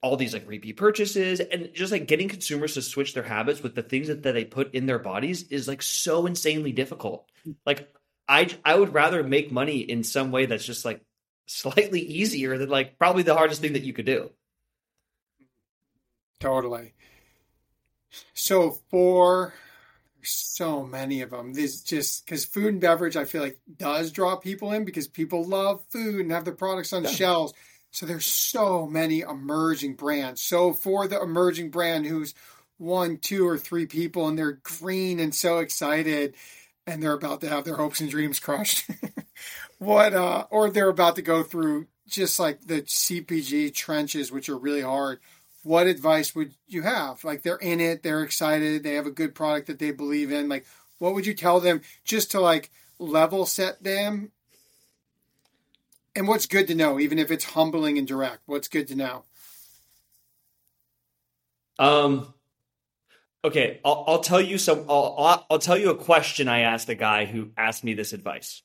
all 0.00 0.16
these 0.16 0.32
like 0.32 0.48
repeat 0.48 0.76
purchases 0.76 1.40
and 1.40 1.70
just 1.74 1.90
like 1.90 2.06
getting 2.06 2.28
consumers 2.28 2.74
to 2.74 2.82
switch 2.82 3.14
their 3.14 3.22
habits 3.22 3.62
with 3.62 3.74
the 3.74 3.82
things 3.82 4.08
that, 4.08 4.22
that 4.22 4.32
they 4.32 4.44
put 4.44 4.74
in 4.74 4.86
their 4.86 4.98
bodies 4.98 5.42
is 5.48 5.66
like 5.66 5.82
so 5.82 6.26
insanely 6.26 6.72
difficult. 6.72 7.28
Like 7.66 7.92
I 8.28 8.48
I 8.64 8.76
would 8.76 8.94
rather 8.94 9.22
make 9.22 9.50
money 9.50 9.78
in 9.78 10.04
some 10.04 10.30
way 10.30 10.46
that's 10.46 10.64
just 10.64 10.84
like 10.84 11.02
slightly 11.46 12.00
easier 12.00 12.58
than 12.58 12.68
like 12.68 12.98
probably 12.98 13.22
the 13.22 13.34
hardest 13.34 13.60
thing 13.60 13.72
that 13.72 13.82
you 13.82 13.92
could 13.92 14.06
do. 14.06 14.30
Totally. 16.38 16.94
So 18.34 18.78
for 18.90 19.52
so 20.22 20.84
many 20.84 21.22
of 21.22 21.30
them, 21.30 21.52
this 21.52 21.82
just 21.82 22.24
because 22.24 22.44
food 22.44 22.66
and 22.66 22.80
beverage, 22.80 23.16
I 23.16 23.24
feel 23.24 23.42
like 23.42 23.58
does 23.76 24.12
draw 24.12 24.36
people 24.36 24.72
in 24.72 24.84
because 24.84 25.08
people 25.08 25.44
love 25.44 25.84
food 25.90 26.20
and 26.20 26.32
have 26.32 26.44
the 26.44 26.52
products 26.52 26.92
on 26.92 27.04
yeah. 27.04 27.10
shelves. 27.10 27.54
So 27.90 28.06
there's 28.06 28.26
so 28.26 28.86
many 28.86 29.20
emerging 29.20 29.94
brands. 29.94 30.42
So 30.42 30.72
for 30.72 31.08
the 31.08 31.20
emerging 31.20 31.70
brand 31.70 32.06
who's 32.06 32.34
one, 32.76 33.18
two, 33.18 33.46
or 33.46 33.58
three 33.58 33.86
people 33.86 34.28
and 34.28 34.38
they're 34.38 34.60
green 34.62 35.20
and 35.20 35.34
so 35.34 35.58
excited 35.58 36.34
and 36.86 37.02
they're 37.02 37.12
about 37.12 37.40
to 37.42 37.48
have 37.48 37.64
their 37.64 37.76
hopes 37.76 38.00
and 38.00 38.10
dreams 38.10 38.40
crushed. 38.40 38.88
what 39.78 40.14
uh 40.14 40.46
or 40.50 40.70
they're 40.70 40.88
about 40.88 41.16
to 41.16 41.22
go 41.22 41.42
through 41.42 41.86
just 42.08 42.40
like 42.40 42.60
the 42.62 42.82
CPG 42.82 43.74
trenches 43.74 44.32
which 44.32 44.48
are 44.48 44.58
really 44.58 44.82
hard. 44.82 45.20
What 45.68 45.86
advice 45.86 46.34
would 46.34 46.54
you 46.66 46.80
have? 46.80 47.22
Like 47.24 47.42
they're 47.42 47.56
in 47.56 47.78
it, 47.78 48.02
they're 48.02 48.22
excited, 48.22 48.82
they 48.82 48.94
have 48.94 49.06
a 49.06 49.10
good 49.10 49.34
product 49.34 49.66
that 49.66 49.78
they 49.78 49.90
believe 49.90 50.32
in. 50.32 50.48
Like 50.48 50.64
what 50.98 51.12
would 51.12 51.26
you 51.26 51.34
tell 51.34 51.60
them 51.60 51.82
just 52.04 52.30
to 52.30 52.40
like 52.40 52.70
level 52.98 53.44
set 53.44 53.84
them? 53.84 54.32
And 56.16 56.26
what's 56.26 56.46
good 56.46 56.68
to 56.68 56.74
know 56.74 56.98
even 56.98 57.18
if 57.18 57.30
it's 57.30 57.44
humbling 57.44 57.98
and 57.98 58.08
direct? 58.08 58.44
What's 58.46 58.68
good 58.68 58.88
to 58.88 58.96
know? 58.96 59.24
Um 61.78 62.32
Okay, 63.44 63.78
I'll, 63.84 64.04
I'll 64.06 64.20
tell 64.20 64.40
you 64.40 64.56
some. 64.56 64.86
I'll, 64.88 65.46
I'll 65.50 65.58
tell 65.58 65.76
you 65.76 65.90
a 65.90 65.96
question 65.96 66.48
I 66.48 66.60
asked 66.60 66.86
the 66.86 66.94
guy 66.94 67.26
who 67.26 67.50
asked 67.58 67.84
me 67.84 67.92
this 67.92 68.14
advice. 68.14 68.62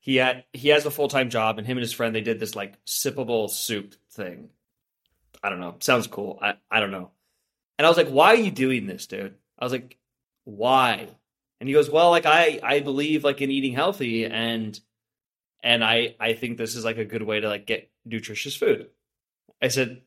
He 0.00 0.16
had 0.16 0.42
he 0.52 0.70
has 0.70 0.86
a 0.86 0.90
full 0.90 1.06
time 1.08 1.30
job, 1.30 1.58
and 1.58 1.66
him 1.68 1.76
and 1.76 1.82
his 1.82 1.92
friend 1.92 2.12
they 2.12 2.20
did 2.20 2.40
this 2.40 2.56
like 2.56 2.84
sippable 2.84 3.48
soup 3.48 3.94
thing. 4.10 4.50
I 5.42 5.50
don't 5.50 5.60
know. 5.60 5.76
Sounds 5.80 6.06
cool. 6.06 6.38
I 6.40 6.54
I 6.70 6.80
don't 6.80 6.90
know. 6.90 7.10
And 7.78 7.86
I 7.86 7.90
was 7.90 7.96
like, 7.96 8.08
"Why 8.08 8.28
are 8.28 8.36
you 8.36 8.50
doing 8.50 8.86
this, 8.86 9.06
dude?" 9.06 9.34
I 9.58 9.64
was 9.64 9.72
like, 9.72 9.98
"Why?" 10.44 11.08
And 11.60 11.68
he 11.68 11.72
goes, 11.72 11.90
"Well, 11.90 12.10
like 12.10 12.26
I 12.26 12.60
I 12.62 12.80
believe 12.80 13.24
like 13.24 13.40
in 13.40 13.50
eating 13.50 13.72
healthy, 13.72 14.24
and 14.24 14.78
and 15.62 15.84
I 15.84 16.16
I 16.20 16.34
think 16.34 16.58
this 16.58 16.76
is 16.76 16.84
like 16.84 16.98
a 16.98 17.04
good 17.04 17.22
way 17.22 17.40
to 17.40 17.48
like 17.48 17.66
get 17.66 17.90
nutritious 18.04 18.56
food." 18.56 18.90
I 19.60 19.68
said, 19.68 20.02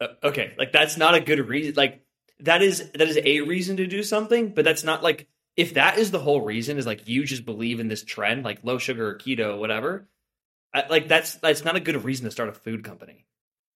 uh, 0.00 0.08
"Okay, 0.24 0.54
like 0.58 0.72
that's 0.72 0.96
not 0.96 1.14
a 1.14 1.20
good 1.20 1.48
reason. 1.48 1.74
Like 1.76 2.04
that 2.40 2.62
is 2.62 2.90
that 2.92 3.08
is 3.08 3.18
a 3.22 3.40
reason 3.42 3.76
to 3.78 3.86
do 3.86 4.02
something, 4.02 4.50
but 4.54 4.64
that's 4.64 4.84
not 4.84 5.02
like 5.02 5.28
if 5.56 5.74
that 5.74 5.98
is 5.98 6.10
the 6.10 6.18
whole 6.18 6.40
reason 6.40 6.78
is 6.78 6.86
like 6.86 7.06
you 7.08 7.24
just 7.24 7.44
believe 7.44 7.78
in 7.80 7.88
this 7.88 8.02
trend, 8.04 8.44
like 8.44 8.64
low 8.64 8.78
sugar 8.78 9.08
or 9.08 9.18
keto, 9.18 9.54
or 9.54 9.58
whatever. 9.58 10.08
I, 10.74 10.86
like 10.88 11.08
that's 11.08 11.34
that's 11.36 11.64
not 11.64 11.76
a 11.76 11.80
good 11.80 12.02
reason 12.04 12.24
to 12.24 12.30
start 12.30 12.48
a 12.48 12.52
food 12.52 12.84
company. 12.84 13.26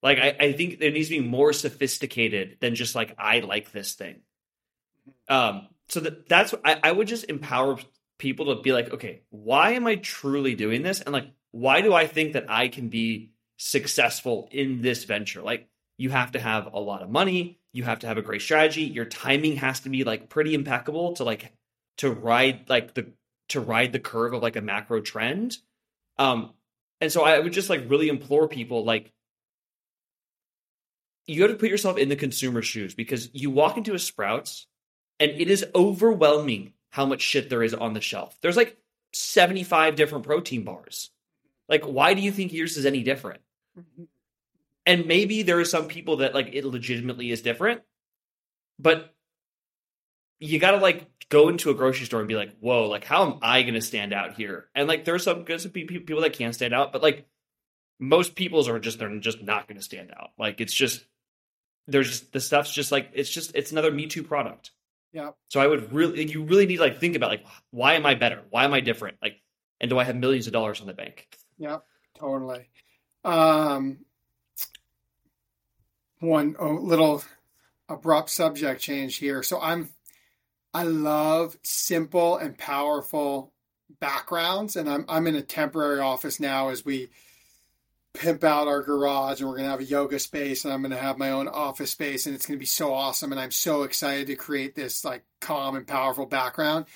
Like 0.07 0.19
I, 0.19 0.37
I 0.39 0.53
think 0.53 0.79
there 0.79 0.91
needs 0.91 1.09
to 1.09 1.21
be 1.21 1.27
more 1.27 1.53
sophisticated 1.53 2.59
than 2.61 2.75
just 2.75 2.95
like 2.95 3.15
I 3.19 3.41
like 3.41 3.73
this 3.73 3.95
thing. 3.95 4.21
Um, 5.29 5.69
so 5.89 6.01
that 6.01 6.29
that's 6.29 6.55
I, 6.65 6.79
I 6.83 6.93
would 6.93 7.09
just 7.09 7.25
empower 7.25 7.79
people 8.19 8.55
to 8.55 8.63
be 8.63 8.73
like, 8.73 8.93
okay, 8.95 9.23
why 9.31 9.73
am 9.73 9.87
I 9.87 9.97
truly 9.97 10.55
doing 10.55 10.83
this? 10.83 11.01
And 11.01 11.13
like, 11.13 11.31
why 11.51 11.81
do 11.81 11.93
I 11.93 12.07
think 12.07 12.35
that 12.35 12.47
I 12.49 12.69
can 12.69 12.89
be 12.89 13.33
successful 13.57 14.49
in 14.51 14.81
this 14.81 15.05
venture? 15.05 15.43
Like, 15.43 15.69
you 15.97 16.11
have 16.11 16.33
to 16.33 16.39
have 16.39 16.73
a 16.73 16.81
lot 16.81 17.03
of 17.03 17.11
money 17.11 17.59
you 17.73 17.85
have 17.85 17.99
to 17.99 18.07
have 18.07 18.19
a 18.19 18.23
great 18.23 18.41
strategy 18.41 18.83
your 18.83 19.05
timing 19.05 19.57
has 19.57 19.81
to 19.81 19.91
be 19.91 20.03
like 20.05 20.29
pretty 20.29 20.55
impeccable 20.55 21.13
to 21.13 21.25
like 21.25 21.53
to 21.99 22.11
ride 22.11 22.69
like 22.69 22.95
the 22.95 23.07
to 23.49 23.61
ride 23.61 23.93
the 23.93 24.01
curve 24.01 24.33
of 24.33 24.43
like 24.43 24.57
a 24.57 24.63
macro 24.63 25.01
trend 25.01 25.57
um 26.19 26.53
and 27.01 27.13
so 27.13 27.23
i 27.23 27.39
would 27.39 27.53
just 27.53 27.71
like 27.71 27.89
really 27.89 28.09
implore 28.09 28.49
people 28.49 28.85
like 28.85 29.13
you 31.27 31.43
have 31.43 31.51
to 31.51 31.57
put 31.57 31.71
yourself 31.71 31.99
in 31.99 32.09
the 32.09 32.17
consumer 32.17 32.63
shoes 32.63 32.95
because 32.95 33.31
you 33.33 33.51
walk 33.51 33.77
into 33.77 33.95
a 33.95 33.99
sprouts 33.99 34.67
and 35.19 35.31
it 35.31 35.51
is 35.51 35.65
overwhelming 35.75 36.73
how 36.91 37.07
much 37.07 37.21
shit 37.21 37.51
there 37.51 37.63
is 37.63 37.75
on 37.75 37.95
the 37.95 38.01
shelf. 38.01 38.37
There's 38.43 38.57
like 38.57 38.77
75 39.13 39.97
different 39.97 40.25
protein 40.25 40.65
bars. 40.65 41.11
Like 41.69 41.85
why 41.85 42.15
do 42.15 42.23
you 42.23 42.31
think 42.31 42.53
yours 42.53 42.77
is 42.77 42.87
any 42.87 43.03
different? 43.03 43.41
Mm-hmm. 43.79 44.05
And 44.85 45.07
maybe 45.07 45.43
there 45.43 45.59
are 45.59 45.65
some 45.65 45.89
people 45.89 46.19
that 46.19 46.35
like 46.35 46.51
it 46.53 46.65
legitimately 46.65 47.31
is 47.31 47.43
different 47.43 47.83
but 48.79 49.15
you 50.39 50.59
gotta 50.59 50.79
like 50.79 51.07
go 51.29 51.49
into 51.49 51.71
a 51.71 51.75
grocery 51.75 52.07
store 52.07 52.21
and 52.21 52.29
be 52.29 52.37
like 52.37 52.57
whoa 52.61 52.89
like 52.89 53.05
how 53.05 53.25
am 53.25 53.39
i 53.43 53.63
gonna 53.63 53.81
stand 53.81 54.13
out 54.13 54.35
here? 54.35 54.67
And 54.75 54.89
like 54.89 55.05
there's 55.05 55.25
some 55.25 55.45
good 55.45 55.73
people 55.73 56.21
that 56.21 56.35
can 56.35 56.53
stand 56.53 56.75
out 56.75 56.93
but 56.93 57.03
like 57.03 57.27
most 57.99 58.35
people's 58.35 58.69
are 58.69 58.79
just 58.79 58.99
they're 58.99 59.19
just 59.19 59.43
not 59.43 59.69
gonna 59.69 59.83
stand 59.83 60.13
out. 60.19 60.31
Like 60.39 60.61
it's 60.61 60.75
just 60.75 61.05
there's 61.87 62.09
just 62.09 62.33
the 62.33 62.41
stuff's 62.41 62.73
just 62.73 62.93
like 62.93 63.11
it's 63.15 63.31
just 63.31 63.55
it's 63.55 63.73
another 63.73 63.91
me 63.91 64.07
too 64.07 64.23
product. 64.23 64.71
Yeah. 65.13 65.31
So 65.49 65.61
i 65.61 65.67
would 65.67 65.93
really 65.93 66.25
you 66.25 66.45
really 66.45 66.67
need 66.67 66.77
to 66.77 66.83
like 66.83 67.01
think 67.01 67.17
about 67.17 67.31
like 67.31 67.45
why 67.71 67.95
am 67.95 68.07
i 68.07 68.15
better? 68.15 68.43
Why 68.51 68.65
am 68.65 68.75
i 68.75 68.81
different? 68.81 69.17
Like 69.23 69.41
and 69.81 69.89
do 69.91 69.99
i 69.99 70.05
have 70.05 70.17
millions 70.17 70.47
of 70.47 70.53
dollars 70.53 70.81
on 70.81 70.87
the 70.87 70.93
bank? 70.93 71.29
Yeah 71.59 71.79
totally. 72.19 72.69
Um 73.25 73.99
one 76.21 76.57
oh, 76.59 76.73
little 76.73 77.23
abrupt 77.89 78.31
subject 78.31 78.81
change 78.81 79.17
here. 79.17 79.43
So 79.43 79.61
I'm 79.61 79.91
I 80.75 80.83
love 80.83 81.57
simple 81.63 82.37
and 82.37 82.59
powerful 82.59 83.53
backgrounds, 84.01 84.77
and 84.77 84.89
I'm 84.89 85.05
I'm 85.09 85.27
in 85.27 85.35
a 85.35 85.43
temporary 85.43 86.01
office 86.01 86.39
now 86.41 86.69
as 86.69 86.85
we 86.85 87.09
pimp 88.17 88.45
out 88.45 88.69
our 88.69 88.83
garage, 88.83 89.41
and 89.41 89.49
we're 89.49 89.57
gonna 89.57 89.69
have 89.69 89.81
a 89.81 89.85
yoga 89.85 90.19
space, 90.19 90.65
and 90.65 90.73
I'm 90.73 90.83
gonna 90.83 90.97
have 90.97 91.19
my 91.19 91.31
own 91.31 91.49
office 91.49 91.91
space, 91.91 92.27
and 92.27 92.35
it's 92.35 92.47
gonna 92.47 92.59
be 92.59 92.67
so 92.67 92.93
awesome. 92.93 93.33
And 93.33 93.41
I'm 93.41 93.51
so 93.51 93.83
excited 93.83 94.27
to 94.29 94.37
create 94.37 94.75
this 94.75 95.05
like 95.05 95.25
calm 95.41 95.77
and 95.77 95.87
powerful 95.87 96.27
background. 96.27 96.87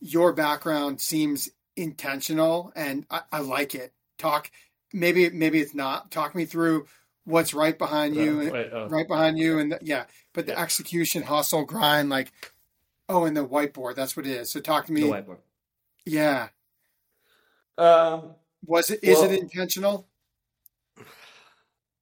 Your 0.00 0.32
background 0.32 1.00
seems 1.00 1.50
intentional, 1.76 2.72
and 2.74 3.06
I, 3.10 3.22
I 3.30 3.38
like 3.40 3.74
it. 3.74 3.92
Talk 4.18 4.50
maybe 4.92 5.30
maybe 5.30 5.60
it's 5.60 5.74
not. 5.74 6.10
Talk 6.10 6.34
me 6.34 6.44
through 6.44 6.86
what's 7.24 7.54
right 7.54 7.76
behind 7.76 8.16
you, 8.16 8.50
wait, 8.50 8.70
oh. 8.72 8.88
right 8.88 9.06
behind 9.06 9.38
you, 9.38 9.58
and 9.58 9.72
the, 9.72 9.78
yeah. 9.82 10.04
But 10.32 10.46
the 10.46 10.52
yeah. 10.52 10.62
execution, 10.62 11.22
hustle, 11.22 11.64
grind, 11.64 12.08
like 12.08 12.32
oh, 13.08 13.24
and 13.24 13.36
the 13.36 13.46
whiteboard. 13.46 13.96
That's 13.96 14.16
what 14.16 14.26
it 14.26 14.32
is. 14.32 14.50
So 14.50 14.60
talk 14.60 14.86
to 14.86 14.92
me. 14.92 15.02
The 15.02 15.08
whiteboard. 15.08 15.38
Yeah. 16.04 16.48
Um. 17.76 18.34
Was 18.64 18.90
it? 18.90 19.00
Is 19.02 19.18
well, 19.18 19.30
it 19.30 19.40
intentional? 19.40 20.06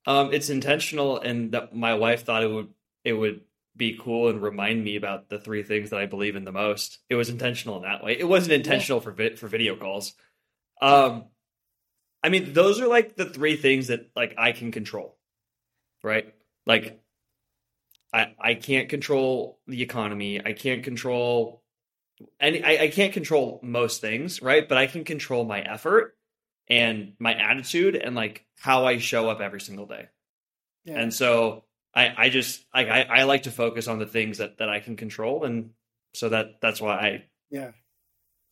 Um, 0.07 0.33
it's 0.33 0.51
intentional, 0.51 1.19
and 1.21 1.53
that 1.53 1.75
my 1.75 1.95
wife 1.95 2.25
thought 2.25 2.43
it 2.43 2.51
would 2.51 2.69
it 3.05 3.13
would 3.13 3.43
be 3.77 3.99
cool 4.01 4.29
and 4.29 4.43
remind 4.43 4.83
me 4.83 4.97
about 4.97 5.29
the 5.29 5.39
three 5.39 5.63
things 5.63 5.91
that 5.91 6.01
I 6.01 6.07
believe 6.07 6.35
in 6.35 6.45
the 6.45 6.53
most. 6.53 6.99
It 7.09 7.15
was 7.15 7.29
intentional 7.29 7.77
in 7.77 7.83
that 7.83 8.03
way. 8.03 8.19
It 8.19 8.29
wasn't 8.29 8.53
intentional 8.53 9.01
yeah. 9.01 9.05
for 9.05 9.13
vi- 9.13 9.37
for 9.37 9.49
video 9.49 9.77
calls. 9.77 10.15
Um, 10.81 11.27
I 12.23 12.31
mean, 12.31 12.53
those 12.53 12.81
are 12.81 12.89
like 12.89 13.17
the 13.17 13.27
three 13.27 13.57
things 13.57 13.89
that 13.89 14.11
like 14.17 14.35
I 14.39 14.53
can 14.53 14.73
control 14.73 15.19
right? 16.03 16.35
Like 16.67 17.01
I 18.13 18.35
I 18.39 18.55
can't 18.55 18.89
control 18.89 19.61
the 19.67 19.83
economy. 19.83 20.41
I 20.45 20.53
can't 20.53 20.83
control 20.83 21.63
any 22.41 22.63
I, 22.63 22.85
I 22.85 22.89
can't 22.89 23.13
control 23.13 23.61
most 23.63 24.01
things, 24.01 24.43
right? 24.43 24.69
But 24.69 24.79
I 24.79 24.87
can 24.87 25.05
control 25.05 25.45
my 25.45 25.61
effort 25.61 26.17
and 26.69 27.15
my 27.19 27.35
attitude 27.35 27.97
and 27.97 28.15
like 28.15 28.45
how 28.59 28.87
I 28.87 28.99
show 28.99 29.29
up 29.29 29.41
every 29.41 29.61
single 29.61 29.87
day. 29.87 30.09
Yeah. 30.85 31.01
And 31.01 31.13
so 31.13 31.65
I, 31.95 32.15
I 32.17 32.29
just 32.29 32.65
like 32.75 32.89
I, 32.89 33.03
I 33.03 33.23
like 33.25 33.45
to 33.45 33.51
focus 33.51 33.89
on 33.89 33.99
the 33.99 34.07
things 34.07 34.39
that, 34.39 34.59
that 34.59 34.69
I 34.69 34.81
can 34.81 34.97
control 34.97 35.45
and 35.45 35.71
so 36.15 36.29
that 36.31 36.61
that's 36.61 36.81
why 36.81 36.95
I 36.95 37.25
yeah 37.51 37.73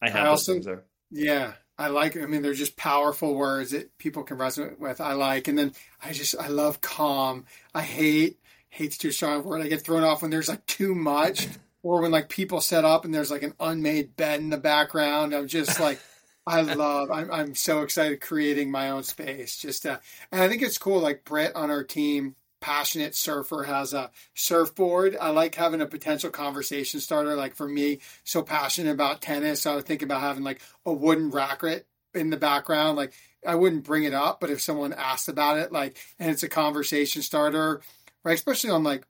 I 0.00 0.10
have 0.10 0.26
I 0.26 0.28
also, 0.28 0.52
things 0.52 0.66
there. 0.66 0.84
Yeah. 1.10 1.52
I 1.78 1.88
like. 1.88 2.16
I 2.16 2.24
mean, 2.24 2.40
they're 2.40 2.54
just 2.54 2.76
powerful 2.76 3.34
words 3.34 3.72
that 3.72 3.98
people 3.98 4.22
can 4.22 4.38
resonate 4.38 4.78
with. 4.78 4.98
I 4.98 5.12
like, 5.12 5.46
and 5.46 5.58
then 5.58 5.74
I 6.02 6.12
just 6.12 6.34
I 6.38 6.48
love 6.48 6.80
calm. 6.80 7.44
I 7.74 7.82
hate 7.82 8.38
hate's 8.70 8.98
too 8.98 9.10
strong 9.10 9.40
a 9.40 9.42
word. 9.42 9.62
I 9.62 9.68
get 9.68 9.82
thrown 9.82 10.04
off 10.04 10.22
when 10.22 10.30
there's 10.30 10.48
like 10.48 10.64
too 10.66 10.94
much, 10.94 11.48
or 11.82 12.00
when 12.00 12.10
like 12.10 12.28
people 12.28 12.60
set 12.60 12.84
up 12.84 13.04
and 13.04 13.14
there's 13.14 13.30
like 13.30 13.42
an 13.42 13.54
unmade 13.60 14.16
bed 14.16 14.40
in 14.40 14.50
the 14.50 14.56
background. 14.56 15.34
I'm 15.34 15.48
just 15.48 15.78
like, 15.78 16.00
I 16.46 16.62
love. 16.62 17.10
I'm 17.10 17.30
I'm 17.30 17.54
so 17.54 17.82
excited 17.82 18.20
creating 18.20 18.70
my 18.70 18.90
own 18.90 19.02
space. 19.02 19.56
Just 19.56 19.84
uh, 19.84 19.98
and 20.30 20.42
I 20.42 20.48
think 20.48 20.62
it's 20.62 20.78
cool. 20.78 21.00
Like 21.00 21.24
Brett 21.24 21.56
on 21.56 21.70
our 21.70 21.82
team, 21.82 22.36
passionate 22.60 23.16
surfer, 23.16 23.64
has 23.64 23.92
a 23.92 24.10
surfboard. 24.34 25.16
I 25.20 25.30
like 25.30 25.56
having 25.56 25.80
a 25.80 25.86
potential 25.86 26.30
conversation 26.30 27.00
starter. 27.00 27.34
Like 27.34 27.56
for 27.56 27.68
me, 27.68 27.98
so 28.22 28.42
passionate 28.42 28.92
about 28.92 29.22
tennis, 29.22 29.62
so 29.62 29.72
I 29.72 29.76
would 29.76 29.86
think 29.86 30.02
about 30.02 30.20
having 30.20 30.44
like 30.44 30.60
a 30.84 30.92
wooden 30.92 31.30
racket 31.30 31.86
in 32.14 32.30
the 32.30 32.36
background. 32.36 32.96
Like 32.96 33.12
I 33.44 33.56
wouldn't 33.56 33.84
bring 33.84 34.04
it 34.04 34.14
up, 34.14 34.40
but 34.40 34.50
if 34.50 34.60
someone 34.60 34.92
asked 34.92 35.28
about 35.28 35.58
it, 35.58 35.72
like, 35.72 35.98
and 36.18 36.30
it's 36.30 36.42
a 36.44 36.48
conversation 36.48 37.22
starter, 37.22 37.80
right? 38.24 38.34
Especially 38.34 38.70
on 38.70 38.84
like 38.84 39.04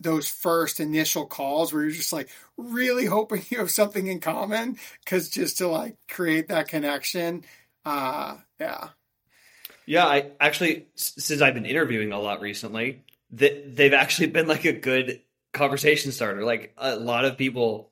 those 0.00 0.28
first 0.28 0.80
initial 0.80 1.26
calls 1.26 1.72
where 1.72 1.82
you're 1.82 1.92
just 1.92 2.12
like 2.12 2.30
really 2.56 3.04
hoping 3.06 3.44
you 3.50 3.58
have 3.58 3.70
something 3.70 4.06
in 4.06 4.20
common 4.20 4.78
because 5.04 5.28
just 5.28 5.58
to 5.58 5.68
like 5.68 5.96
create 6.08 6.48
that 6.48 6.68
connection. 6.68 7.44
Uh, 7.84 8.36
yeah. 8.58 8.88
Yeah, 9.86 10.06
I 10.06 10.30
actually, 10.38 10.86
since 10.94 11.40
I've 11.40 11.54
been 11.54 11.66
interviewing 11.66 12.12
a 12.12 12.20
lot 12.20 12.40
recently, 12.40 13.02
that 13.32 13.76
they've 13.76 13.92
actually 13.92 14.28
been 14.28 14.46
like 14.46 14.64
a 14.64 14.72
good 14.72 15.20
conversation 15.52 16.12
starter. 16.12 16.44
Like 16.44 16.72
a 16.78 16.96
lot 16.96 17.24
of 17.24 17.36
people 17.36 17.90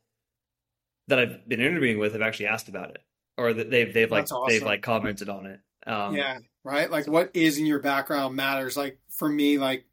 that 1.08 1.18
I've 1.18 1.48
been 1.48 1.60
interviewing 1.60 1.98
with 1.98 2.12
have 2.12 2.22
actually 2.22 2.46
asked 2.46 2.68
about 2.68 2.90
it 2.90 3.02
or 3.36 3.52
that 3.52 3.70
they've 3.70 3.92
they've 3.92 4.10
like 4.10 4.24
awesome. 4.24 4.42
they've 4.46 4.62
like 4.62 4.82
commented 4.82 5.28
on 5.28 5.46
it. 5.46 5.60
Um, 5.86 6.14
yeah, 6.14 6.38
right. 6.64 6.90
Like 6.90 7.06
what 7.06 7.30
is 7.34 7.58
in 7.58 7.66
your 7.66 7.80
background 7.80 8.36
matters. 8.36 8.76
Like 8.76 8.98
for 9.08 9.28
me, 9.28 9.58
like 9.58 9.86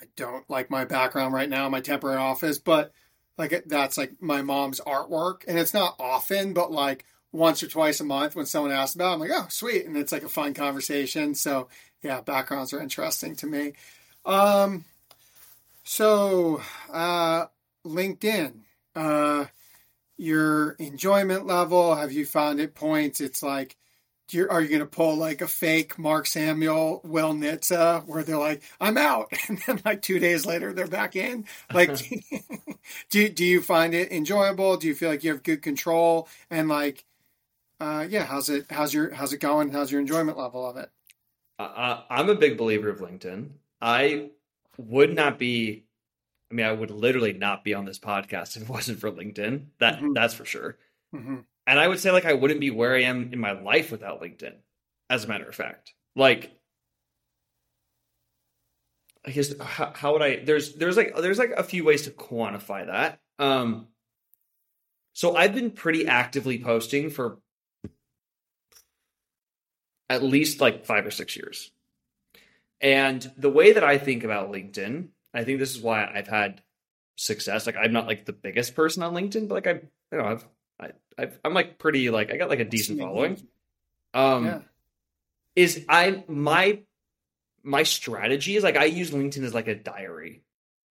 I 0.00 0.04
don't 0.16 0.48
like 0.50 0.70
my 0.70 0.84
background 0.84 1.34
right 1.34 1.48
now, 1.48 1.68
my 1.68 1.80
temporary 1.80 2.18
office, 2.18 2.58
but 2.58 2.92
like 3.38 3.64
that's 3.66 3.98
like 3.98 4.12
my 4.20 4.42
mom's 4.42 4.80
artwork, 4.80 5.42
and 5.46 5.58
it's 5.58 5.74
not 5.74 5.96
often, 5.98 6.52
but 6.52 6.70
like 6.72 7.04
once 7.32 7.62
or 7.62 7.68
twice 7.68 8.00
a 8.00 8.04
month 8.04 8.36
when 8.36 8.46
someone 8.46 8.72
asks 8.72 8.94
about, 8.94 9.10
it, 9.10 9.14
I'm 9.14 9.20
like, 9.20 9.30
oh, 9.32 9.46
sweet, 9.48 9.86
and 9.86 9.96
it's 9.96 10.12
like 10.12 10.22
a 10.22 10.28
fun 10.28 10.54
conversation. 10.54 11.34
So 11.34 11.68
yeah, 12.02 12.20
backgrounds 12.20 12.72
are 12.72 12.80
interesting 12.80 13.36
to 13.36 13.46
me. 13.46 13.72
Um, 14.24 14.84
so 15.84 16.62
uh, 16.92 17.46
LinkedIn. 17.84 18.60
Uh, 18.94 19.46
your 20.16 20.70
enjoyment 20.78 21.46
level? 21.46 21.94
Have 21.94 22.12
you 22.12 22.24
found 22.24 22.60
it 22.60 22.74
points? 22.74 23.20
It's 23.20 23.42
like, 23.42 23.76
are 24.34 24.60
you 24.60 24.68
going 24.68 24.80
to 24.80 24.86
pull 24.86 25.16
like 25.16 25.40
a 25.40 25.48
fake 25.48 25.98
Mark 25.98 26.26
Samuel, 26.26 27.00
Will 27.04 27.32
Nitza, 27.32 28.04
where 28.06 28.22
they're 28.22 28.38
like, 28.38 28.62
I'm 28.80 28.98
out, 28.98 29.32
and 29.48 29.58
then 29.66 29.80
like 29.84 30.02
two 30.02 30.18
days 30.18 30.46
later 30.46 30.72
they're 30.72 30.86
back 30.86 31.16
in? 31.16 31.44
Like, 31.72 31.90
do 33.10 33.28
do 33.28 33.44
you 33.44 33.62
find 33.62 33.94
it 33.94 34.12
enjoyable? 34.12 34.76
Do 34.76 34.86
you 34.86 34.94
feel 34.94 35.10
like 35.10 35.24
you 35.24 35.32
have 35.32 35.42
good 35.42 35.62
control? 35.62 36.28
And 36.50 36.68
like, 36.68 37.04
uh, 37.80 38.06
yeah, 38.08 38.24
how's 38.24 38.48
it? 38.48 38.66
How's 38.70 38.92
your 38.92 39.12
how's 39.12 39.32
it 39.32 39.38
going? 39.38 39.70
How's 39.70 39.90
your 39.90 40.00
enjoyment 40.00 40.38
level 40.38 40.68
of 40.68 40.76
it? 40.76 40.90
Uh, 41.58 42.02
I'm 42.10 42.28
a 42.28 42.34
big 42.34 42.58
believer 42.58 42.90
of 42.90 43.00
LinkedIn. 43.00 43.50
I 43.80 44.30
would 44.78 45.14
not 45.14 45.38
be 45.38 45.86
I 46.50 46.54
mean, 46.54 46.66
I 46.66 46.72
would 46.72 46.90
literally 46.90 47.32
not 47.32 47.64
be 47.64 47.74
on 47.74 47.84
this 47.84 47.98
podcast 47.98 48.56
if 48.56 48.62
it 48.62 48.68
wasn't 48.68 49.00
for 49.00 49.10
LinkedIn. 49.10 49.66
That 49.78 49.96
mm-hmm. 49.96 50.12
that's 50.12 50.34
for 50.34 50.44
sure. 50.44 50.76
Mm-hmm. 51.14 51.38
And 51.66 51.80
I 51.80 51.88
would 51.88 51.98
say 51.98 52.10
like 52.10 52.24
I 52.24 52.34
wouldn't 52.34 52.60
be 52.60 52.70
where 52.70 52.94
I 52.94 53.02
am 53.02 53.30
in 53.32 53.38
my 53.38 53.52
life 53.52 53.90
without 53.90 54.22
LinkedIn. 54.22 54.54
As 55.08 55.24
a 55.24 55.28
matter 55.28 55.48
of 55.48 55.54
fact, 55.54 55.92
like 56.14 56.52
I 59.24 59.30
guess 59.30 59.56
how, 59.60 59.92
how 59.94 60.12
would 60.12 60.22
I? 60.22 60.44
There's 60.44 60.74
there's 60.74 60.96
like 60.96 61.16
there's 61.16 61.38
like 61.38 61.52
a 61.56 61.62
few 61.62 61.84
ways 61.84 62.02
to 62.02 62.10
quantify 62.10 62.86
that. 62.86 63.20
Um, 63.38 63.88
so 65.12 65.36
I've 65.36 65.54
been 65.54 65.70
pretty 65.70 66.06
actively 66.06 66.58
posting 66.62 67.10
for 67.10 67.38
at 70.08 70.22
least 70.22 70.60
like 70.60 70.84
five 70.84 71.06
or 71.06 71.10
six 71.10 71.36
years. 71.36 71.70
And 72.80 73.32
the 73.36 73.50
way 73.50 73.72
that 73.72 73.84
I 73.84 73.98
think 73.98 74.22
about 74.22 74.52
LinkedIn 74.52 75.08
I 75.36 75.44
think 75.44 75.58
this 75.58 75.76
is 75.76 75.82
why 75.82 76.10
I've 76.12 76.28
had 76.28 76.62
success. 77.16 77.66
Like 77.66 77.76
I'm 77.76 77.92
not 77.92 78.06
like 78.06 78.24
the 78.24 78.32
biggest 78.32 78.74
person 78.74 79.02
on 79.02 79.12
LinkedIn, 79.14 79.48
but 79.48 79.54
like 79.54 79.66
I, 79.66 79.72
you 80.10 80.18
know, 80.18 80.24
I've, 80.24 80.48
I, 81.18 81.22
I've, 81.22 81.38
I'm 81.44 81.54
like 81.54 81.78
pretty 81.78 82.10
like 82.10 82.32
I 82.32 82.36
got 82.36 82.48
like 82.48 82.60
a 82.60 82.64
decent 82.64 83.00
following. 83.00 83.40
Um, 84.14 84.44
yeah. 84.46 84.60
is 85.54 85.84
I 85.88 86.24
my 86.28 86.80
my 87.62 87.82
strategy 87.82 88.56
is 88.56 88.64
like 88.64 88.76
I 88.76 88.84
use 88.84 89.10
LinkedIn 89.10 89.42
as 89.42 89.54
like 89.54 89.68
a 89.68 89.74
diary. 89.74 90.42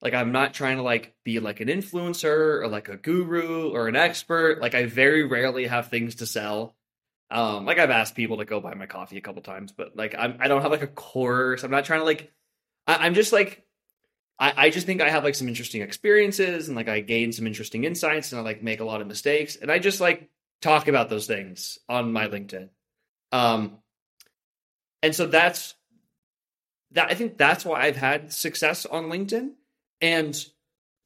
Like 0.01 0.13
I'm 0.13 0.33
not 0.33 0.53
trying 0.53 0.77
to 0.77 0.83
like 0.83 1.13
be 1.23 1.39
like 1.39 1.61
an 1.61 1.69
influencer 1.69 2.61
or 2.61 2.67
like 2.67 2.89
a 2.89 2.97
guru 2.97 3.69
or 3.69 3.87
an 3.87 3.95
expert. 3.95 4.59
Like 4.59 4.75
I 4.75 4.85
very 4.85 5.23
rarely 5.23 5.65
have 5.67 5.87
things 5.87 6.15
to 6.15 6.25
sell. 6.25 6.75
Um, 7.31 7.65
like 7.65 7.79
I've 7.79 7.89
asked 7.89 8.15
people 8.15 8.37
to 8.37 8.45
go 8.45 8.59
buy 8.59 8.73
my 8.73 8.85
coffee 8.85 9.17
a 9.17 9.21
couple 9.21 9.41
times, 9.41 9.71
but 9.71 9.95
like 9.95 10.13
I'm 10.17 10.37
I 10.39 10.47
don't 10.47 10.61
have 10.61 10.71
like 10.71 10.83
a 10.83 10.87
course. 10.87 11.63
I'm 11.63 11.71
not 11.71 11.85
trying 11.85 12.01
to 12.01 12.05
like 12.05 12.31
I, 12.85 13.05
I'm 13.05 13.13
just 13.13 13.31
like 13.31 13.62
I, 14.43 14.65
I 14.65 14.69
just 14.71 14.85
think 14.85 15.01
I 15.01 15.09
have 15.09 15.23
like 15.23 15.35
some 15.35 15.47
interesting 15.47 15.81
experiences 15.81 16.67
and 16.67 16.75
like 16.75 16.89
I 16.89 16.99
gain 16.99 17.31
some 17.31 17.47
interesting 17.47 17.85
insights 17.85 18.33
and 18.33 18.41
I 18.41 18.43
like 18.43 18.61
make 18.61 18.81
a 18.81 18.83
lot 18.83 18.99
of 18.99 19.07
mistakes 19.07 19.55
and 19.55 19.71
I 19.71 19.79
just 19.79 20.01
like 20.01 20.29
talk 20.61 20.89
about 20.89 21.09
those 21.09 21.27
things 21.27 21.79
on 21.87 22.11
my 22.11 22.27
LinkedIn. 22.27 22.67
Um, 23.31 23.77
and 25.01 25.15
so 25.15 25.27
that's 25.27 25.75
that. 26.91 27.09
I 27.09 27.13
think 27.13 27.37
that's 27.37 27.63
why 27.63 27.83
I've 27.83 27.95
had 27.95 28.33
success 28.33 28.85
on 28.85 29.05
LinkedIn, 29.05 29.51
and 30.01 30.45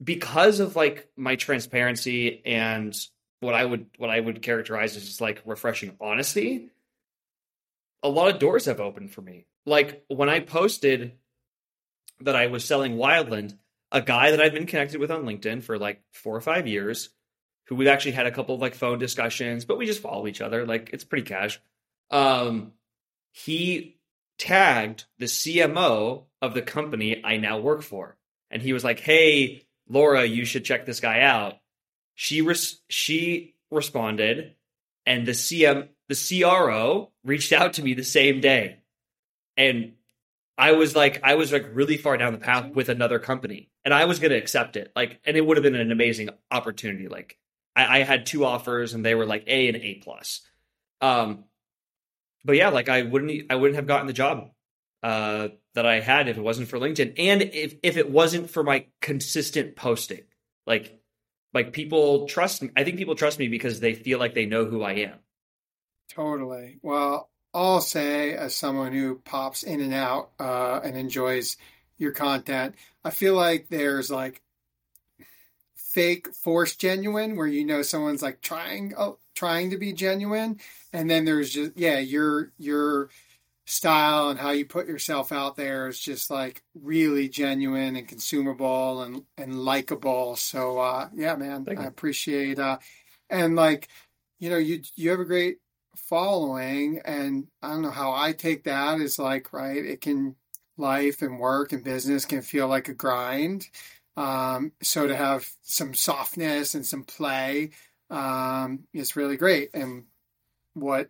because 0.04 0.60
of 0.60 0.76
like 0.76 1.08
my 1.16 1.36
transparency 1.36 2.42
and 2.44 2.96
what 3.40 3.54
I 3.54 3.64
would 3.64 3.86
what 3.98 4.10
I 4.10 4.20
would 4.20 4.42
characterize 4.42 4.98
as 4.98 5.06
just 5.06 5.22
like 5.22 5.44
refreshing 5.46 5.96
honesty. 6.02 6.70
A 8.04 8.10
lot 8.10 8.34
of 8.34 8.40
doors 8.40 8.66
have 8.66 8.80
opened 8.80 9.12
for 9.12 9.22
me. 9.22 9.46
Like 9.66 10.04
when 10.08 10.30
I 10.30 10.40
posted 10.40 11.14
that 12.22 12.36
I 12.36 12.48
was 12.48 12.66
selling 12.66 12.98
Wildland, 12.98 13.58
a 13.92 14.02
guy 14.02 14.32
that 14.32 14.42
I've 14.42 14.54
been 14.54 14.66
connected 14.66 15.00
with 15.00 15.12
on 15.12 15.24
LinkedIn 15.24 15.64
for 15.64 15.78
like 15.78 16.02
four 16.12 16.36
or 16.36 16.42
five 16.42 16.68
years, 16.68 17.10
who 17.66 17.76
we've 17.76 17.88
actually 17.88 18.12
had 18.14 18.28
a 18.28 18.32
couple 18.32 18.56
of 18.56 18.62
like 18.62 18.76
phone 18.76 19.00
discussions, 19.00 19.66
but 19.66 19.78
we 19.78 19.86
just 19.86 20.02
follow 20.02 20.28
each 20.28 20.42
other. 20.42 20.66
Like 20.66 20.90
it's 20.94 21.04
pretty 21.04 21.28
cash. 21.28 21.60
Um, 22.12 22.74
he 23.32 23.98
tagged 24.38 25.06
the 25.20 25.26
CMO 25.26 26.24
of 26.42 26.54
the 26.54 26.62
company 26.62 27.22
I 27.24 27.38
now 27.38 27.60
work 27.60 27.82
for, 27.82 28.18
and 28.50 28.62
he 28.62 28.74
was 28.74 28.84
like, 28.84 29.00
"Hey, 29.00 29.64
Laura, 29.88 30.26
you 30.26 30.46
should 30.46 30.66
check 30.66 30.86
this 30.86 31.00
guy 31.00 31.22
out." 31.22 31.60
She 32.16 32.42
res- 32.42 32.82
she 32.90 33.56
responded, 33.70 34.56
and 35.06 35.26
the 35.26 35.34
CM 35.34 35.90
the 36.08 36.16
CRO 36.16 37.12
reached 37.24 37.52
out 37.52 37.74
to 37.74 37.84
me 37.84 37.94
the 37.94 38.04
same 38.04 38.40
day, 38.40 38.78
and 39.58 39.94
I 40.58 40.72
was 40.72 40.96
like, 40.96 41.20
I 41.24 41.36
was 41.36 41.52
like 41.52 41.68
really 41.74 41.98
far 41.98 42.18
down 42.18 42.34
the 42.34 42.40
path 42.40 42.74
with 42.74 42.90
another 42.90 43.20
company, 43.20 43.70
and 43.86 43.94
I 43.94 44.06
was 44.06 44.20
going 44.20 44.32
to 44.32 44.38
accept 44.38 44.76
it. 44.76 44.92
Like, 44.96 45.20
and 45.26 45.38
it 45.38 45.46
would 45.46 45.58
have 45.58 45.64
been 45.64 45.76
an 45.76 45.92
amazing 45.92 46.30
opportunity. 46.50 47.08
Like, 47.08 47.38
I, 47.76 48.00
I, 48.00 48.04
had 48.04 48.26
two 48.26 48.44
offers, 48.44 48.94
and 48.94 49.06
they 49.06 49.14
were 49.14 49.28
like 49.28 49.44
A 49.46 49.68
and 49.68 49.78
A 49.78 49.96
plus. 49.96 50.42
Um, 51.00 51.44
but 52.44 52.56
yeah, 52.56 52.70
like 52.70 52.90
I 52.90 53.04
wouldn't, 53.04 53.52
I 53.52 53.56
wouldn't 53.56 53.76
have 53.76 53.86
gotten 53.86 54.08
the 54.08 54.14
job 54.14 54.50
uh, 55.04 55.50
that 55.76 55.86
I 55.86 56.00
had 56.00 56.28
if 56.28 56.38
it 56.38 56.42
wasn't 56.42 56.70
for 56.70 56.80
LinkedIn, 56.80 57.14
and 57.20 57.44
if 57.44 57.76
if 57.84 57.98
it 57.98 58.10
wasn't 58.10 58.50
for 58.50 58.64
my 58.64 58.88
consistent 59.00 59.76
posting. 59.76 60.24
Like, 60.66 61.00
like 61.54 61.72
people 61.72 62.28
trust 62.28 62.64
me. 62.64 62.72
I 62.76 62.84
think 62.84 62.98
people 62.98 63.16
trust 63.16 63.38
me 63.38 63.48
because 63.48 63.80
they 63.80 63.94
feel 63.94 64.18
like 64.18 64.34
they 64.34 64.48
know 64.48 64.66
who 64.66 64.82
I 64.82 64.94
am. 64.94 65.20
Totally. 66.10 66.80
Well, 66.82 67.30
I'll 67.54 67.82
say, 67.82 68.34
as 68.34 68.56
someone 68.56 68.94
who 68.94 69.16
pops 69.20 69.64
in 69.64 69.82
and 69.82 69.94
out 69.94 70.32
uh, 70.40 70.80
and 70.84 70.96
enjoys 70.96 71.58
your 71.98 72.12
content, 72.12 72.76
I 73.04 73.10
feel 73.10 73.36
like 73.36 73.68
there's 73.70 74.12
like 74.12 74.42
fake 75.76 76.34
forced 76.36 76.80
genuine 76.80 77.36
where 77.36 77.48
you 77.48 77.66
know 77.66 77.82
someone's 77.82 78.22
like 78.22 78.42
trying 78.42 78.94
uh, 78.96 79.14
trying 79.34 79.72
to 79.72 79.78
be 79.78 79.94
genuine 79.94 80.60
and 80.94 81.10
then 81.10 81.26
there's 81.26 81.50
just 81.50 81.72
yeah 81.76 81.98
your 81.98 82.52
your 82.60 83.10
style 83.66 84.30
and 84.30 84.40
how 84.40 84.52
you 84.52 84.66
put 84.66 84.88
yourself 84.88 85.32
out 85.32 85.56
there 85.56 85.88
is 85.88 86.00
just 86.00 86.30
like 86.30 86.62
really 86.76 87.28
genuine 87.28 87.96
and 87.96 88.08
consumable 88.08 89.02
and 89.02 89.24
and 89.38 89.60
likable. 89.60 90.36
So 90.36 90.80
uh 90.80 91.10
yeah 91.16 91.36
man 91.36 91.66
i 91.78 91.86
appreciate 91.86 92.60
uh 92.60 92.78
and 93.30 93.56
like 93.56 93.88
you 94.40 94.50
know 94.50 94.58
you 94.58 94.82
you 94.96 95.10
have 95.10 95.20
a 95.20 95.26
great 95.26 95.58
following 95.98 97.02
and 97.06 97.48
i 97.62 97.70
don't 97.70 97.82
know 97.82 97.90
how 97.90 98.14
i 98.14 98.32
take 98.32 98.64
that 98.64 99.00
is 99.00 99.20
like 99.20 99.52
right 99.54 99.86
it 99.86 100.02
can 100.02 100.36
life 100.78 101.22
and 101.22 101.40
work 101.40 101.74
and 101.74 101.84
business 101.84 102.26
can 102.26 102.42
feel 102.42 102.68
like 102.68 102.88
a 102.88 102.94
grind 102.94 103.68
um, 104.16 104.72
so 104.82 105.06
to 105.06 105.16
have 105.16 105.48
some 105.62 105.94
softness 105.94 106.74
and 106.74 106.84
some 106.86 107.04
play 107.04 107.70
um, 108.10 108.80
is 108.92 109.16
really 109.16 109.38
great 109.38 109.70
and 109.76 110.06
what 110.74 111.10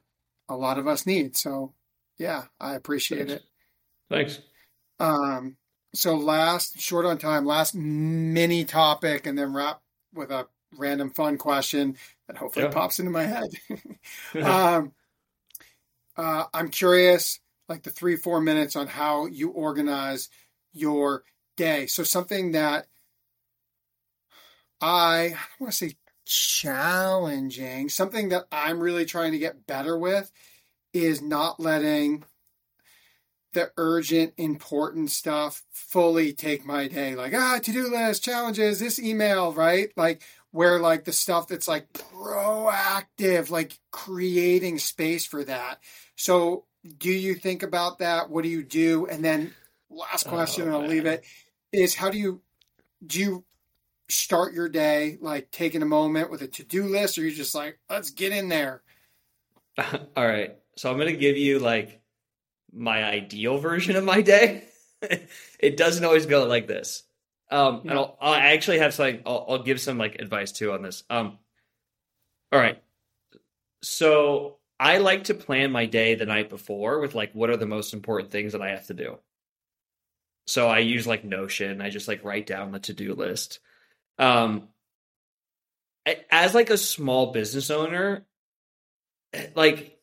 a 0.50 0.56
lot 0.56 0.78
of 0.78 0.88
us 0.88 1.06
need 1.06 1.36
so 1.36 1.74
yeah 2.18 2.44
i 2.60 2.76
appreciate 2.76 3.28
Thanks. 3.28 3.34
it 3.34 3.44
Thanks. 4.10 4.40
Um, 5.00 5.58
so 5.94 6.16
last 6.16 6.80
short 6.80 7.06
on 7.06 7.18
time, 7.18 7.46
last 7.46 7.76
mini 7.76 8.66
topic, 8.66 9.26
and 9.26 9.38
then 9.38 9.54
wrap 9.54 9.82
with 10.14 10.32
a 10.32 10.48
random 10.76 11.10
fun 11.12 11.38
question 11.38 11.98
that 12.28 12.38
hopefully 12.38 12.66
Yeah. 12.66 12.72
pops 12.72 13.00
into 13.00 13.12
my 13.12 13.24
head. 13.24 13.50
um, 14.42 14.94
uh, 16.16 16.46
I'm 16.54 16.70
curious, 16.70 17.40
like 17.70 17.84
the 17.84 17.92
three 17.92 18.16
four 18.16 18.42
minutes 18.42 18.76
on 18.76 18.88
how 18.88 19.28
you 19.28 19.50
organize 19.50 20.30
your 20.74 21.24
day. 21.56 21.88
So 21.88 22.04
something 22.04 22.52
that 22.54 22.88
I, 24.82 24.88
I 24.88 25.30
don't 25.30 25.60
want 25.60 25.74
to 25.74 25.78
say 25.90 25.98
challenging, 26.26 27.90
something 27.90 28.30
that 28.30 28.48
I'm 28.52 28.80
really 28.80 29.06
trying 29.06 29.32
to 29.32 29.38
get 29.40 29.66
better 29.68 29.98
with 29.98 30.32
is 30.94 31.22
not 31.22 31.60
letting 31.60 32.24
the 33.54 33.72
urgent, 33.78 34.34
important 34.38 35.10
stuff 35.10 35.64
fully 35.72 36.34
take 36.34 36.66
my 36.66 36.88
day. 36.88 37.16
Like, 37.16 37.34
ah, 37.34 37.60
to 37.64 37.72
do 37.72 37.88
list, 37.90 38.24
challenges, 38.24 38.80
this 38.80 39.00
email, 39.00 39.54
right? 39.54 39.90
Like, 39.96 40.22
where 40.52 40.80
like 40.80 41.06
the 41.06 41.14
stuff 41.14 41.48
that's 41.48 41.68
like 41.68 41.92
proactive, 41.94 43.50
like 43.50 43.80
creating 43.92 44.80
space 44.80 45.26
for 45.26 45.44
that. 45.44 45.80
So, 46.16 46.66
do 46.98 47.12
you 47.12 47.36
think 47.36 47.64
about 47.64 48.00
that? 48.00 48.30
What 48.30 48.44
do 48.44 48.50
you 48.50 48.64
do? 48.64 49.08
And 49.08 49.24
then, 49.24 49.54
last 49.90 50.28
oh, 50.28 50.32
question, 50.32 50.64
Oh, 50.64 50.68
and 50.68 50.76
I'll 50.76 50.88
leave 50.88 51.06
it 51.06 51.26
is 51.74 51.96
how 51.96 52.10
do 52.10 52.18
you 52.18 52.42
do 53.06 53.20
you 53.20 53.44
start 54.10 54.54
your 54.54 54.70
day 54.70 55.18
like 55.20 55.52
taking 55.52 55.82
a 55.82 55.86
moment 55.86 56.32
with 56.32 56.42
a 56.42 56.48
to-do 56.48 56.86
list 56.86 57.18
or 57.18 57.24
you 57.24 57.32
just 57.32 57.54
like 57.54 57.78
let's 57.90 58.10
get 58.10 58.32
in 58.32 58.48
there 58.48 58.82
All 60.16 60.28
right. 60.28 60.56
So 60.76 60.90
I'm 60.90 60.98
going 60.98 61.14
to 61.14 61.20
give 61.20 61.38
you 61.38 61.60
like 61.60 62.02
my 62.74 63.04
ideal 63.04 63.58
version 63.58 63.96
of 63.96 64.04
my 64.04 64.22
day. 64.22 64.64
it 65.60 65.78
doesn't 65.78 66.04
always 66.04 66.26
go 66.26 66.46
like 66.46 66.68
this. 66.68 67.04
Um, 67.50 67.82
and 67.82 67.94
I'll, 67.94 68.18
I'll, 68.20 68.34
actually 68.34 68.80
have 68.80 68.94
something, 68.94 69.22
I'll, 69.26 69.46
I'll 69.48 69.64
give 69.64 69.80
some 69.80 69.98
like 69.98 70.16
advice 70.20 70.52
too 70.52 70.74
on 70.74 70.82
this. 70.82 71.04
Um, 71.10 71.38
all 72.52 72.60
right. 72.60 72.82
So 73.82 74.58
I 74.80 74.98
like 74.98 75.26
to 75.26 75.34
plan 75.34 75.72
my 75.72 75.86
day 75.86 76.16
the 76.16 76.26
night 76.26 76.50
before 76.50 77.00
with 77.00 77.16
like, 77.16 77.32
what 77.34 77.50
are 77.50 77.58
the 77.58 77.66
most 77.66 77.94
important 77.94 78.32
things 78.32 78.52
that 78.52 78.62
I 78.62 78.72
have 78.72 78.88
to 78.88 78.94
do? 78.94 79.18
So 80.46 80.68
I 80.68 80.80
use 80.80 81.08
like 81.08 81.24
Notion. 81.24 81.82
I 81.82 81.90
just 81.90 82.08
like 82.08 82.24
write 82.24 82.48
down 82.48 82.72
the 82.72 82.80
to-do 82.80 83.14
list. 83.14 83.60
Um, 84.20 84.70
as 86.32 86.54
like 86.54 86.70
a 86.70 86.78
small 86.78 87.32
business 87.32 87.70
owner, 87.70 88.26
like 89.56 89.98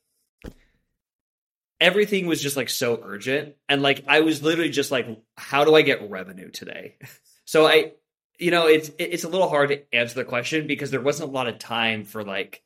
everything 1.80 2.26
was 2.26 2.40
just 2.40 2.57
like 2.57 2.68
so 2.68 3.00
urgent 3.02 3.54
and 3.68 3.83
like 3.83 4.04
i 4.07 4.20
was 4.20 4.42
literally 4.42 4.70
just 4.70 4.90
like 4.90 5.07
how 5.37 5.64
do 5.64 5.74
i 5.74 5.83
get 5.83 6.09
revenue 6.09 6.50
today 6.50 6.96
so 7.44 7.66
i 7.66 7.92
you 8.38 8.50
know 8.50 8.66
it's 8.66 8.90
it's 8.98 9.24
a 9.24 9.28
little 9.28 9.48
hard 9.48 9.68
to 9.68 9.94
answer 9.94 10.14
the 10.14 10.24
question 10.24 10.66
because 10.66 10.90
there 10.90 11.00
wasn't 11.00 11.28
a 11.28 11.33
lot 11.33 11.46
of 11.46 11.59
time 11.59 12.04
for 12.04 12.22
like 12.22 12.62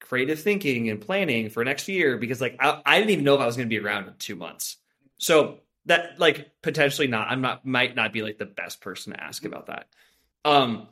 creative 0.00 0.40
thinking 0.40 0.88
and 0.88 1.00
planning 1.00 1.50
for 1.50 1.64
next 1.64 1.88
year 1.88 2.16
because 2.16 2.40
like 2.40 2.56
i, 2.60 2.80
I 2.84 2.98
didn't 2.98 3.10
even 3.10 3.24
know 3.24 3.34
if 3.34 3.40
i 3.40 3.46
was 3.46 3.56
going 3.56 3.68
to 3.68 3.74
be 3.74 3.84
around 3.84 4.06
in 4.06 4.14
two 4.18 4.36
months 4.36 4.76
so 5.18 5.60
that 5.86 6.18
like 6.18 6.50
potentially 6.62 7.08
not 7.08 7.28
i'm 7.30 7.40
not 7.40 7.66
might 7.66 7.94
not 7.94 8.12
be 8.12 8.22
like 8.22 8.38
the 8.38 8.46
best 8.46 8.80
person 8.80 9.12
to 9.12 9.22
ask 9.22 9.44
about 9.44 9.66
that 9.66 9.88
um 10.44 10.88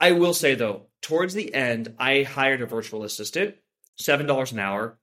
i 0.00 0.12
will 0.12 0.34
say 0.34 0.54
though 0.54 0.86
towards 1.02 1.34
the 1.34 1.52
end 1.52 1.94
i 1.98 2.22
hired 2.22 2.62
a 2.62 2.66
virtual 2.66 3.02
assistant 3.02 3.56
seven 3.96 4.26
dollars 4.26 4.52
an 4.52 4.60
hour 4.60 4.98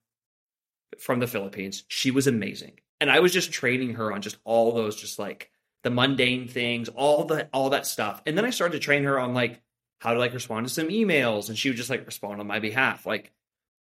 from 0.98 1.20
the 1.20 1.28
Philippines. 1.28 1.84
She 1.88 2.12
was 2.12 2.28
amazing. 2.28 2.80
And 3.02 3.12
I 3.12 3.20
was 3.20 3.34
just 3.34 3.52
training 3.52 3.96
her 3.96 4.12
on 4.12 4.22
just 4.22 4.38
all 4.44 4.72
those 4.72 4.96
just 4.96 5.20
like 5.20 5.52
the 5.86 5.92
mundane 5.92 6.48
things, 6.48 6.90
all 6.90 7.26
the 7.26 7.48
all 7.54 7.70
that 7.70 7.86
stuff. 7.86 8.20
And 8.26 8.36
then 8.36 8.44
I 8.44 8.50
started 8.50 8.74
to 8.74 8.84
train 8.84 9.04
her 9.04 9.20
on 9.20 9.36
like 9.36 9.62
how 10.00 10.14
to 10.14 10.20
like 10.20 10.34
respond 10.34 10.66
to 10.66 10.74
some 10.74 10.88
emails 10.88 11.48
and 11.48 11.56
she 11.56 11.70
would 11.70 11.78
just 11.78 11.92
like 11.92 12.08
respond 12.08 12.40
on 12.40 12.48
my 12.48 12.58
behalf. 12.58 13.06
Like 13.06 13.32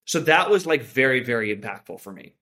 so 0.04 0.20
that 0.20 0.50
was 0.50 0.66
like 0.66 0.84
very 0.84 1.24
very 1.24 1.56
impactful 1.56 2.02
for 2.02 2.12
me. 2.12 2.36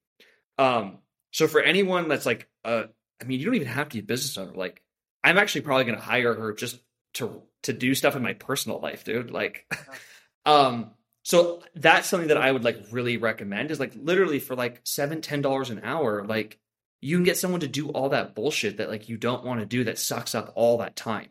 Um 0.58 0.98
so 1.30 1.48
for 1.48 1.62
anyone 1.62 2.08
that's 2.08 2.26
like 2.26 2.50
uh 2.66 2.86
I 3.22 3.26
mean 3.26 3.40
you 3.40 3.46
don't 3.46 3.54
even 3.54 3.68
have 3.68 3.90
to 3.90 3.98
be 3.98 4.00
a 4.00 4.04
business 4.04 4.36
owner. 4.36 4.56
Like 4.56 4.82
I'm 5.24 5.38
actually 5.38 5.62
probably 5.62 5.84
going 5.84 6.00
to 6.00 6.04
hire 6.04 6.34
her 6.34 6.54
just 6.54 6.82
to 7.14 7.44
to 7.62 7.72
do 7.72 7.94
stuff 7.94 8.16
in 8.16 8.24
my 8.24 8.34
personal 8.34 8.80
life, 8.80 9.04
dude. 9.04 9.30
Like 9.30 9.72
um 10.48 10.90
so 11.22 11.62
that's 11.76 12.10
something 12.10 12.30
that 12.30 12.38
I 12.38 12.52
would 12.52 12.64
like 12.64 12.80
really 12.90 13.18
recommend 13.18 13.70
is 13.70 13.80
like 13.80 13.94
literally 13.96 14.40
for 14.40 14.56
like 14.56 14.82
seven, 14.86 15.22
ten 15.22 15.44
dollars 15.44 15.70
an 15.70 15.82
hour, 15.84 16.26
like 16.26 16.58
you 17.02 17.18
can 17.18 17.24
get 17.24 17.38
someone 17.38 17.62
to 17.62 17.68
do 17.68 17.90
all 17.90 18.10
that 18.10 18.36
bullshit 18.36 18.78
that 18.78 18.90
like 18.90 19.10
you 19.10 19.18
don't 19.18 19.44
want 19.44 19.60
to 19.60 19.66
do 19.66 19.84
that 19.86 19.98
sucks 19.98 20.36
up 20.36 20.52
all 20.56 20.78
that 20.78 20.96
time. 20.96 21.30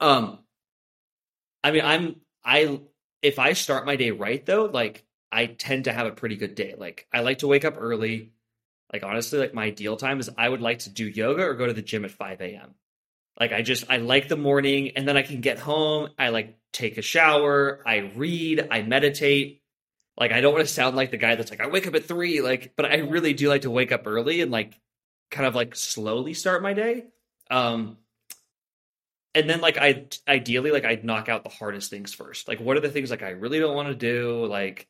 Um 0.00 0.40
I 1.62 1.70
mean 1.70 1.84
I'm 1.84 2.16
I 2.44 2.80
if 3.22 3.38
I 3.38 3.52
start 3.52 3.86
my 3.86 3.96
day 3.96 4.10
right 4.10 4.44
though, 4.44 4.64
like 4.66 5.04
I 5.30 5.46
tend 5.46 5.84
to 5.84 5.92
have 5.92 6.06
a 6.06 6.12
pretty 6.12 6.36
good 6.36 6.54
day. 6.54 6.74
Like 6.76 7.06
I 7.12 7.20
like 7.20 7.38
to 7.38 7.46
wake 7.46 7.64
up 7.64 7.76
early. 7.78 8.32
Like 8.92 9.02
honestly, 9.02 9.38
like 9.38 9.54
my 9.54 9.64
ideal 9.64 9.96
time 9.96 10.18
is 10.18 10.30
I 10.36 10.48
would 10.48 10.62
like 10.62 10.80
to 10.80 10.90
do 10.90 11.06
yoga 11.06 11.42
or 11.42 11.54
go 11.54 11.66
to 11.66 11.72
the 11.72 11.82
gym 11.82 12.04
at 12.04 12.10
5 12.10 12.40
a.m. 12.40 12.74
Like 13.38 13.52
I 13.52 13.62
just 13.62 13.84
I 13.88 13.98
like 13.98 14.28
the 14.28 14.36
morning 14.36 14.92
and 14.96 15.06
then 15.06 15.16
I 15.16 15.22
can 15.22 15.40
get 15.40 15.58
home, 15.58 16.08
I 16.18 16.30
like 16.30 16.58
take 16.72 16.98
a 16.98 17.02
shower, 17.02 17.80
I 17.86 17.98
read, 18.16 18.68
I 18.70 18.82
meditate. 18.82 19.62
Like 20.18 20.32
I 20.32 20.40
don't 20.40 20.52
want 20.52 20.66
to 20.66 20.72
sound 20.72 20.96
like 20.96 21.10
the 21.10 21.16
guy 21.16 21.34
that's 21.36 21.50
like 21.50 21.60
I 21.60 21.68
wake 21.68 21.86
up 21.86 21.94
at 21.94 22.04
3 22.04 22.40
like 22.40 22.72
but 22.76 22.86
I 22.86 22.96
really 22.96 23.32
do 23.32 23.48
like 23.48 23.62
to 23.62 23.70
wake 23.70 23.92
up 23.92 24.06
early 24.06 24.40
and 24.40 24.50
like 24.50 24.78
kind 25.30 25.46
of 25.46 25.54
like 25.54 25.76
slowly 25.76 26.34
start 26.34 26.62
my 26.62 26.72
day. 26.72 27.04
Um 27.50 27.98
and 29.34 29.48
then 29.48 29.60
like 29.60 29.78
I 29.78 30.06
ideally 30.26 30.70
like 30.70 30.84
I'd 30.84 31.04
knock 31.04 31.28
out 31.28 31.44
the 31.44 31.50
hardest 31.50 31.90
things 31.90 32.12
first. 32.12 32.48
Like 32.48 32.60
what 32.60 32.76
are 32.76 32.80
the 32.80 32.90
things 32.90 33.10
like 33.10 33.22
I 33.22 33.30
really 33.30 33.60
don't 33.60 33.76
want 33.76 33.88
to 33.88 33.94
do? 33.94 34.44
Like 34.46 34.88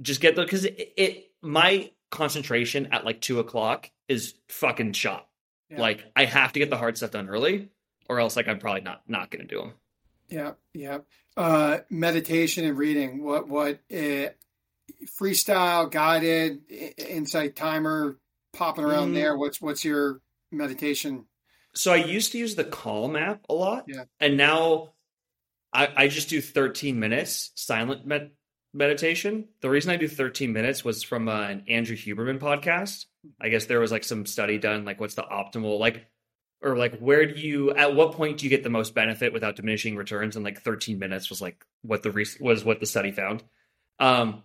just 0.00 0.20
get 0.20 0.34
the 0.34 0.42
because 0.42 0.64
it, 0.64 0.92
it 0.96 1.30
my 1.42 1.90
concentration 2.10 2.88
at 2.92 3.04
like 3.04 3.20
two 3.20 3.38
o'clock 3.38 3.90
is 4.08 4.34
fucking 4.48 4.92
shot. 4.92 5.26
Yeah. 5.70 5.80
Like 5.80 6.04
I 6.16 6.24
have 6.24 6.52
to 6.52 6.58
get 6.58 6.70
the 6.70 6.76
hard 6.76 6.96
stuff 6.96 7.12
done 7.12 7.28
early, 7.28 7.68
or 8.08 8.20
else 8.20 8.36
like 8.36 8.48
I'm 8.48 8.58
probably 8.58 8.80
not 8.82 9.02
not 9.08 9.30
gonna 9.30 9.44
do 9.44 9.58
them. 9.58 9.72
Yeah, 10.28 10.52
yeah. 10.74 10.98
Uh, 11.36 11.78
meditation 11.90 12.64
and 12.64 12.76
reading. 12.76 13.22
What 13.22 13.48
what 13.48 13.80
uh, 13.92 14.30
freestyle 15.06 15.90
guided 15.90 16.60
insight 16.98 17.56
timer 17.56 18.18
popping 18.52 18.84
around 18.84 19.10
Mm. 19.10 19.14
there? 19.14 19.36
What's 19.36 19.60
what's 19.60 19.84
your 19.84 20.20
meditation? 20.52 21.26
So 21.74 21.92
I 21.92 21.96
used 21.96 22.32
to 22.32 22.38
use 22.38 22.56
the 22.56 22.64
Calm 22.64 23.14
app 23.16 23.44
a 23.48 23.54
lot, 23.54 23.84
Yeah. 23.86 24.04
and 24.18 24.36
now 24.36 24.94
I, 25.72 25.88
I 25.96 26.08
just 26.08 26.28
do 26.28 26.40
13 26.40 26.98
minutes 26.98 27.52
silent 27.54 28.04
med- 28.04 28.32
meditation. 28.74 29.48
The 29.60 29.70
reason 29.70 29.92
I 29.92 29.96
do 29.96 30.08
13 30.08 30.52
minutes 30.52 30.84
was 30.84 31.04
from 31.04 31.28
uh, 31.28 31.42
an 31.42 31.64
Andrew 31.68 31.96
Huberman 31.96 32.40
podcast. 32.40 33.04
I 33.40 33.50
guess 33.50 33.66
there 33.66 33.78
was 33.78 33.92
like 33.92 34.02
some 34.02 34.26
study 34.26 34.58
done, 34.58 34.84
like 34.84 34.98
what's 35.00 35.14
the 35.14 35.22
optimal 35.22 35.78
like, 35.78 36.06
or 36.60 36.76
like 36.76 36.98
where 36.98 37.24
do 37.26 37.40
you 37.40 37.70
at 37.72 37.94
what 37.94 38.12
point 38.12 38.38
do 38.38 38.46
you 38.46 38.50
get 38.50 38.64
the 38.64 38.68
most 38.70 38.94
benefit 38.94 39.32
without 39.32 39.54
diminishing 39.56 39.94
returns? 39.94 40.34
And 40.34 40.44
like 40.44 40.60
13 40.60 40.98
minutes 40.98 41.30
was 41.30 41.40
like 41.40 41.64
what 41.82 42.02
the 42.02 42.10
re- 42.10 42.26
was 42.40 42.64
what 42.64 42.80
the 42.80 42.86
study 42.86 43.12
found. 43.12 43.44
Um, 44.00 44.42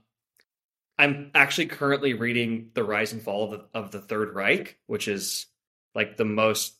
I'm 0.97 1.31
actually 1.35 1.67
currently 1.67 2.13
reading 2.13 2.71
The 2.73 2.83
Rise 2.83 3.11
and 3.11 3.21
Fall 3.21 3.45
of 3.45 3.51
the, 3.51 3.79
of 3.79 3.91
the 3.91 3.99
Third 3.99 4.33
Reich, 4.33 4.77
which 4.87 5.07
is 5.07 5.47
like 5.93 6.17
the 6.17 6.25
most 6.25 6.77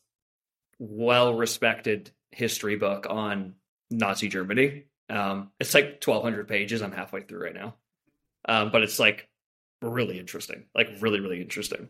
well 0.78 1.34
respected 1.34 2.10
history 2.30 2.76
book 2.76 3.06
on 3.08 3.54
Nazi 3.90 4.28
Germany. 4.28 4.84
Um, 5.08 5.50
it's 5.60 5.74
like 5.74 6.02
1,200 6.04 6.48
pages. 6.48 6.82
I'm 6.82 6.92
halfway 6.92 7.22
through 7.22 7.42
right 7.42 7.54
now. 7.54 7.74
Um, 8.48 8.70
but 8.70 8.82
it's 8.82 8.98
like 8.98 9.28
really 9.82 10.18
interesting, 10.18 10.64
like 10.74 10.88
really, 11.00 11.20
really 11.20 11.40
interesting. 11.40 11.88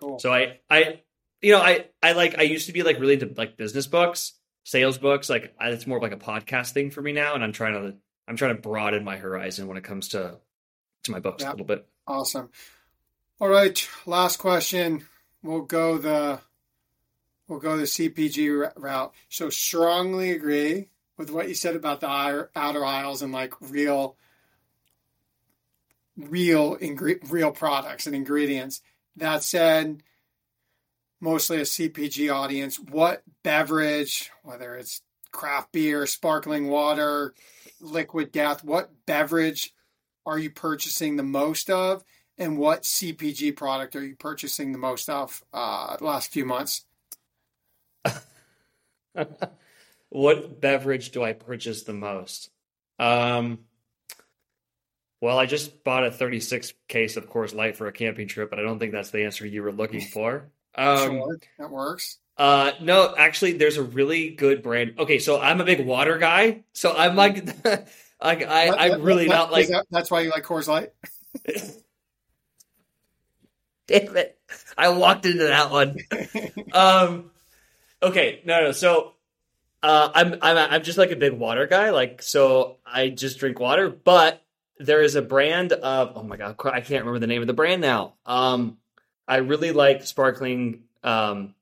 Cool. 0.00 0.18
So 0.18 0.32
I, 0.32 0.60
I, 0.68 1.02
you 1.42 1.52
know, 1.52 1.60
I, 1.60 1.86
I 2.02 2.12
like, 2.12 2.38
I 2.38 2.42
used 2.42 2.66
to 2.66 2.72
be 2.72 2.82
like 2.82 2.98
really 2.98 3.14
into 3.14 3.32
like 3.36 3.56
business 3.56 3.86
books, 3.86 4.32
sales 4.64 4.98
books. 4.98 5.28
Like 5.28 5.54
I, 5.58 5.68
it's 5.70 5.86
more 5.86 5.98
of 5.98 6.02
like 6.02 6.12
a 6.12 6.16
podcast 6.16 6.72
thing 6.72 6.90
for 6.90 7.02
me 7.02 7.12
now. 7.12 7.34
And 7.34 7.44
I'm 7.44 7.52
trying 7.52 7.74
to, 7.74 7.96
I'm 8.26 8.36
trying 8.36 8.56
to 8.56 8.62
broaden 8.62 9.04
my 9.04 9.16
horizon 9.16 9.66
when 9.66 9.76
it 9.76 9.84
comes 9.84 10.08
to, 10.08 10.38
to 11.04 11.12
my 11.12 11.20
books 11.20 11.42
Yeah. 11.42 11.50
a 11.50 11.52
little 11.52 11.66
bit. 11.66 11.86
Awesome. 12.06 12.50
All 13.40 13.48
right, 13.48 13.88
last 14.06 14.36
question. 14.38 15.06
We'll 15.42 15.62
go 15.62 15.96
the 15.98 16.40
we'll 17.48 17.58
go 17.60 17.76
the 17.76 17.84
CPG 17.86 18.72
route. 18.76 19.14
So 19.28 19.50
strongly 19.50 20.30
agree 20.30 20.88
with 21.16 21.30
what 21.30 21.48
you 21.48 21.54
said 21.54 21.74
about 21.74 22.00
the 22.00 22.08
outer, 22.08 22.50
outer 22.54 22.84
aisles 22.84 23.22
and 23.22 23.32
like 23.32 23.54
real 23.60 24.16
real 26.16 26.76
ingre- 26.76 27.20
real 27.30 27.50
products 27.50 28.06
and 28.06 28.14
ingredients. 28.14 28.82
That 29.16 29.42
said, 29.42 30.02
mostly 31.20 31.58
a 31.58 31.62
CPG 31.64 32.32
audience, 32.32 32.78
what 32.78 33.22
beverage, 33.42 34.30
whether 34.42 34.74
it's 34.76 35.02
craft 35.32 35.72
beer, 35.72 36.06
sparkling 36.06 36.68
water, 36.68 37.34
liquid 37.80 38.32
death, 38.32 38.62
what 38.64 38.90
beverage 39.06 39.72
are 40.26 40.38
you 40.38 40.50
purchasing 40.50 41.16
the 41.16 41.22
most 41.22 41.70
of? 41.70 42.04
And 42.38 42.56
what 42.56 42.84
CPG 42.84 43.56
product 43.56 43.96
are 43.96 44.04
you 44.04 44.16
purchasing 44.16 44.72
the 44.72 44.78
most 44.78 45.10
of 45.10 45.42
uh, 45.52 45.96
the 45.96 46.04
last 46.04 46.32
few 46.32 46.46
months? 46.46 46.84
what 50.08 50.60
beverage 50.60 51.10
do 51.10 51.22
I 51.22 51.34
purchase 51.34 51.82
the 51.82 51.92
most? 51.92 52.50
Um, 52.98 53.60
well, 55.20 55.38
I 55.38 55.46
just 55.46 55.84
bought 55.84 56.06
a 56.06 56.10
36 56.10 56.72
case 56.88 57.16
of 57.16 57.28
Coors 57.28 57.54
Light 57.54 57.76
for 57.76 57.86
a 57.86 57.92
camping 57.92 58.26
trip, 58.26 58.48
but 58.48 58.58
I 58.58 58.62
don't 58.62 58.78
think 58.78 58.92
that's 58.92 59.10
the 59.10 59.24
answer 59.24 59.46
you 59.46 59.62
were 59.62 59.72
looking 59.72 60.00
for. 60.12 60.50
Um, 60.74 60.98
sure, 60.98 61.38
that 61.58 61.70
works. 61.70 62.18
Uh, 62.38 62.72
no, 62.80 63.14
actually, 63.16 63.52
there's 63.52 63.76
a 63.76 63.82
really 63.82 64.30
good 64.30 64.62
brand. 64.62 64.94
Okay, 64.98 65.18
so 65.18 65.38
I'm 65.38 65.60
a 65.60 65.64
big 65.64 65.84
water 65.84 66.16
guy, 66.16 66.64
so 66.72 66.96
I'm 66.96 67.16
like, 67.16 67.44
I, 68.22 68.34
That- 68.36 68.80
I'm 68.80 69.02
really 69.02 69.28
that- 69.28 69.34
not 69.34 69.52
like. 69.52 69.68
that- 69.68 69.86
that's 69.90 70.10
why 70.10 70.20
you 70.20 70.30
like 70.30 70.44
Coors 70.44 70.68
Light. 70.68 70.90
Damn 73.86 74.16
it! 74.16 74.38
I 74.78 74.90
walked 74.90 75.26
into 75.26 75.44
that 75.44 75.70
one. 75.70 75.96
um, 76.72 77.30
okay, 78.02 78.40
no, 78.44 78.60
no. 78.60 78.72
So, 78.72 79.14
uh, 79.82 80.10
I'm 80.14 80.34
I'm 80.42 80.56
I'm 80.58 80.82
just 80.84 80.96
like 80.98 81.10
a 81.10 81.16
big 81.16 81.32
water 81.32 81.66
guy. 81.66 81.90
Like, 81.90 82.22
so 82.22 82.76
I 82.86 83.08
just 83.08 83.38
drink 83.40 83.58
water. 83.58 83.88
But 83.90 84.40
there 84.78 85.02
is 85.02 85.16
a 85.16 85.22
brand 85.22 85.72
of 85.72 86.12
oh 86.14 86.22
my 86.22 86.36
god, 86.36 86.54
I 86.66 86.80
can't 86.82 87.04
remember 87.04 87.18
the 87.18 87.26
name 87.26 87.40
of 87.40 87.48
the 87.48 87.52
brand 87.52 87.80
now. 87.82 88.14
Um, 88.26 88.78
I 89.26 89.38
really 89.38 89.72
like 89.72 90.06
sparkling. 90.06 90.84
Um, 91.02 91.54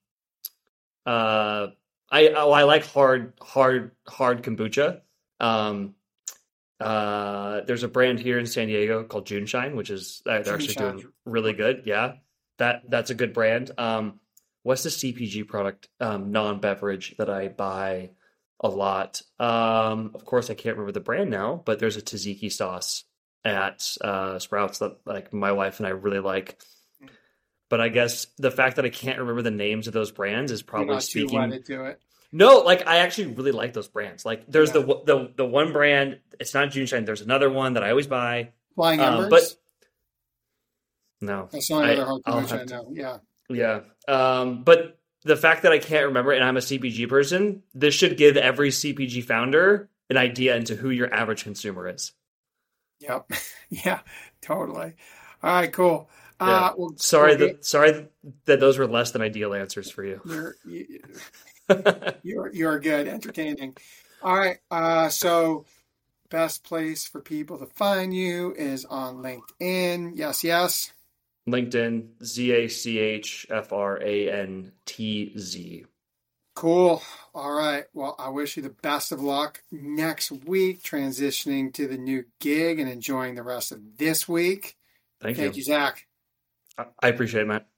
uh, 1.06 1.68
I 2.10 2.28
oh 2.28 2.50
I 2.50 2.64
like 2.64 2.84
hard 2.84 3.32
hard 3.40 3.92
hard 4.06 4.42
kombucha. 4.42 5.00
Um, 5.40 5.94
uh, 6.80 7.62
there's 7.62 7.82
a 7.82 7.88
brand 7.88 8.20
here 8.20 8.38
in 8.38 8.46
San 8.46 8.68
Diego 8.68 9.04
called 9.04 9.26
Juneshine, 9.26 9.74
which 9.74 9.90
is 9.90 10.22
uh, 10.26 10.40
they're 10.40 10.54
actually 10.54 10.74
Juneshine. 10.74 11.00
doing 11.00 11.12
really 11.24 11.52
good. 11.52 11.82
Yeah, 11.86 12.14
that 12.58 12.82
that's 12.88 13.10
a 13.10 13.14
good 13.14 13.32
brand. 13.32 13.70
Um, 13.76 14.20
what's 14.62 14.84
the 14.84 14.90
CPG 14.90 15.48
product 15.48 15.88
um, 16.00 16.30
non 16.30 16.60
beverage 16.60 17.16
that 17.18 17.30
I 17.30 17.48
buy 17.48 18.10
a 18.60 18.68
lot? 18.68 19.22
Um, 19.38 20.12
of 20.14 20.24
course, 20.24 20.50
I 20.50 20.54
can't 20.54 20.76
remember 20.76 20.92
the 20.92 21.00
brand 21.00 21.30
now, 21.30 21.62
but 21.64 21.78
there's 21.78 21.96
a 21.96 22.02
tzatziki 22.02 22.52
sauce 22.52 23.04
at 23.44 23.84
uh, 24.00 24.38
Sprouts 24.38 24.78
that 24.78 24.98
like 25.04 25.32
my 25.32 25.52
wife 25.52 25.80
and 25.80 25.86
I 25.86 25.90
really 25.90 26.20
like. 26.20 26.60
But 27.70 27.80
I 27.80 27.88
guess 27.88 28.26
the 28.38 28.50
fact 28.50 28.76
that 28.76 28.86
I 28.86 28.88
can't 28.88 29.18
remember 29.18 29.42
the 29.42 29.50
names 29.50 29.88
of 29.88 29.92
those 29.92 30.10
brands 30.10 30.52
is 30.52 30.62
probably 30.62 31.00
speaking. 31.00 31.62
Wedded 32.32 32.40
to 32.40 32.46
it. 32.46 32.60
No, 32.60 32.60
like 32.64 32.86
I 32.86 32.98
actually 32.98 33.28
really 33.34 33.52
like 33.52 33.72
those 33.72 33.88
brands. 33.88 34.24
Like 34.24 34.44
there's 34.48 34.74
Yeah. 34.74 34.82
the 34.82 35.02
the 35.04 35.32
the 35.36 35.44
one 35.46 35.72
brand. 35.72 36.18
It's 36.40 36.54
not 36.54 36.68
Juneshine. 36.68 37.06
There's 37.06 37.20
another 37.22 37.50
one 37.50 37.74
that 37.74 37.82
I 37.84 37.90
always 37.90 38.06
buy. 38.06 38.50
Flying 38.74 39.00
Um, 39.00 39.24
Embers. 39.24 39.30
but 39.30 39.42
no, 41.20 41.48
that's 41.50 41.68
not 41.70 41.82
only 41.82 41.90
I- 41.90 41.92
other 41.94 42.04
hard 42.06 42.22
I'll 42.26 42.40
kombucha 42.42 42.48
have 42.50 42.60
I 42.60 42.64
to- 42.64 42.70
know. 42.74 42.88
Yeah. 42.92 43.18
yeah. 43.50 43.80
Um, 44.06 44.62
but 44.64 44.98
the 45.24 45.36
fact 45.36 45.62
that 45.64 45.72
I 45.72 45.78
can't 45.78 46.06
remember 46.06 46.32
and 46.32 46.44
I'm 46.44 46.56
a 46.56 46.60
CPG 46.60 47.08
person, 47.08 47.62
this 47.74 47.94
should 47.94 48.16
give 48.16 48.36
every 48.36 48.70
CPG 48.70 49.22
founder 49.24 49.88
an 50.10 50.16
idea 50.16 50.56
into 50.56 50.76
who 50.76 50.90
your 50.90 51.12
average 51.12 51.42
consumer 51.42 51.88
is. 51.88 52.12
Yep. 53.00 53.30
yeah. 53.70 54.00
Totally. 54.42 54.94
All 55.42 55.52
right. 55.52 55.72
Cool. 55.72 56.08
Yeah. 56.40 56.46
Uh, 56.46 56.72
well, 56.76 56.92
Sorry 56.96 57.36
well, 57.36 57.48
that 57.48 57.64
sorry 57.64 58.06
that 58.44 58.60
those 58.60 58.78
were 58.78 58.86
less 58.86 59.10
than 59.10 59.22
ideal 59.22 59.52
answers 59.54 59.90
for 59.90 60.04
you. 60.04 60.20
You, 60.64 61.00
you're 62.22 62.52
you're 62.52 62.78
good, 62.80 63.08
entertaining. 63.08 63.76
All 64.22 64.36
right. 64.36 64.58
Uh, 64.70 65.08
so 65.08 65.64
best 66.30 66.64
place 66.64 67.06
for 67.06 67.20
people 67.20 67.58
to 67.58 67.66
find 67.66 68.14
you 68.14 68.54
is 68.56 68.84
on 68.84 69.18
LinkedIn. 69.22 70.12
Yes. 70.14 70.44
Yes. 70.44 70.92
LinkedIn 71.48 72.22
Z 72.22 72.52
A 72.52 72.68
C 72.68 72.98
H 72.98 73.46
F 73.50 73.72
R 73.72 74.02
A 74.02 74.30
N 74.30 74.72
T 74.84 75.32
Z. 75.38 75.86
Cool. 76.54 77.02
All 77.34 77.52
right. 77.52 77.84
Well, 77.94 78.16
I 78.18 78.30
wish 78.30 78.56
you 78.56 78.62
the 78.64 78.70
best 78.70 79.12
of 79.12 79.22
luck 79.22 79.62
next 79.70 80.32
week, 80.32 80.82
transitioning 80.82 81.72
to 81.74 81.86
the 81.86 81.96
new 81.96 82.24
gig 82.40 82.80
and 82.80 82.90
enjoying 82.90 83.36
the 83.36 83.44
rest 83.44 83.70
of 83.70 83.80
this 83.96 84.28
week. 84.28 84.76
Thank, 85.20 85.36
you. 85.36 85.44
Thank 85.44 85.54
you. 85.56 85.60
you, 85.60 85.64
Zach. 85.64 86.06
I- 86.76 86.86
I 87.00 87.08
appreciate 87.08 87.42
it, 87.42 87.46
Matt. 87.46 87.68